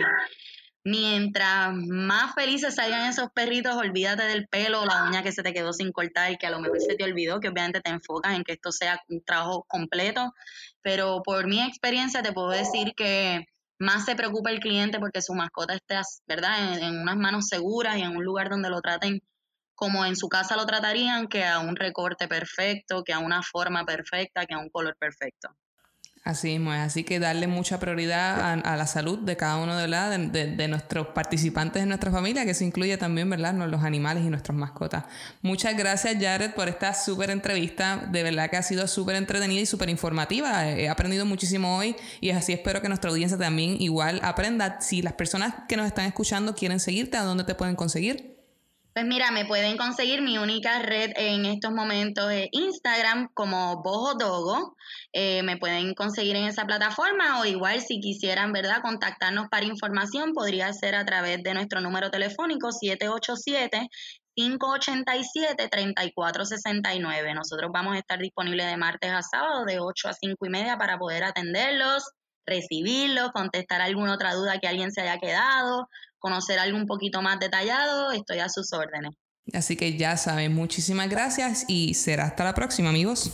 [0.83, 5.73] mientras más felices salgan esos perritos, olvídate del pelo la uña que se te quedó
[5.73, 8.43] sin cortar, y que a lo mejor se te olvidó, que obviamente te enfocas en
[8.43, 10.35] que esto sea un trabajo completo,
[10.83, 13.47] pero por mi experiencia te puedo decir que
[13.79, 18.03] más se preocupa el cliente porque su mascota esté, ¿verdad?, en, unas manos seguras y
[18.03, 19.21] en un lugar donde lo traten
[19.75, 23.85] como en su casa lo tratarían, que a un recorte perfecto, que a una forma
[23.85, 25.51] perfecta, que a un color perfecto.
[26.25, 29.89] Así mismo es, así que darle mucha prioridad a, la salud de cada uno de,
[29.89, 34.29] la, de, nuestros participantes en nuestra familia, que eso incluye también, ¿verdad?, los animales y
[34.29, 35.05] nuestras mascotas.
[35.41, 38.09] Muchas gracias, Jared, por esta súper entrevista.
[38.11, 40.69] De verdad que ha sido súper entretenida y súper informativa.
[40.69, 44.81] He aprendido muchísimo hoy y así espero que nuestra audiencia también igual aprenda.
[44.81, 48.38] Si las personas que nos están escuchando quieren seguirte, ¿a dónde te pueden conseguir?
[48.99, 54.15] Pues mira, me pueden conseguir mi única red en estos momentos es Instagram como Bojo
[54.15, 54.75] Dogo.
[55.13, 60.33] Eh, me pueden conseguir en esa plataforma o igual si quisieran, ¿verdad?, contactarnos para información,
[60.33, 63.89] podría ser a través de nuestro número telefónico 787
[64.37, 67.35] 587-3469.
[67.37, 70.77] Nosotros vamos a estar disponibles de martes a sábado de 8 a 5 y media
[70.77, 72.03] para poder atenderlos,
[72.45, 75.89] recibirlos, contestar alguna otra duda que alguien se haya quedado,
[76.19, 79.13] conocer algo un poquito más detallado, estoy a sus órdenes.
[79.53, 83.33] Así que ya saben, muchísimas gracias y será hasta la próxima amigos.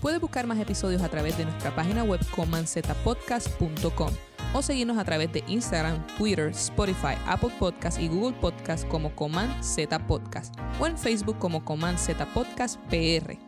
[0.00, 4.12] Puedes buscar más episodios a través de nuestra página web comanzetapodcast.com
[4.54, 9.62] o seguirnos a través de Instagram, Twitter, Spotify, Apple Podcast y Google Podcast como Coman
[9.62, 13.47] Z Podcast o en Facebook como Coman Z Podcast PR.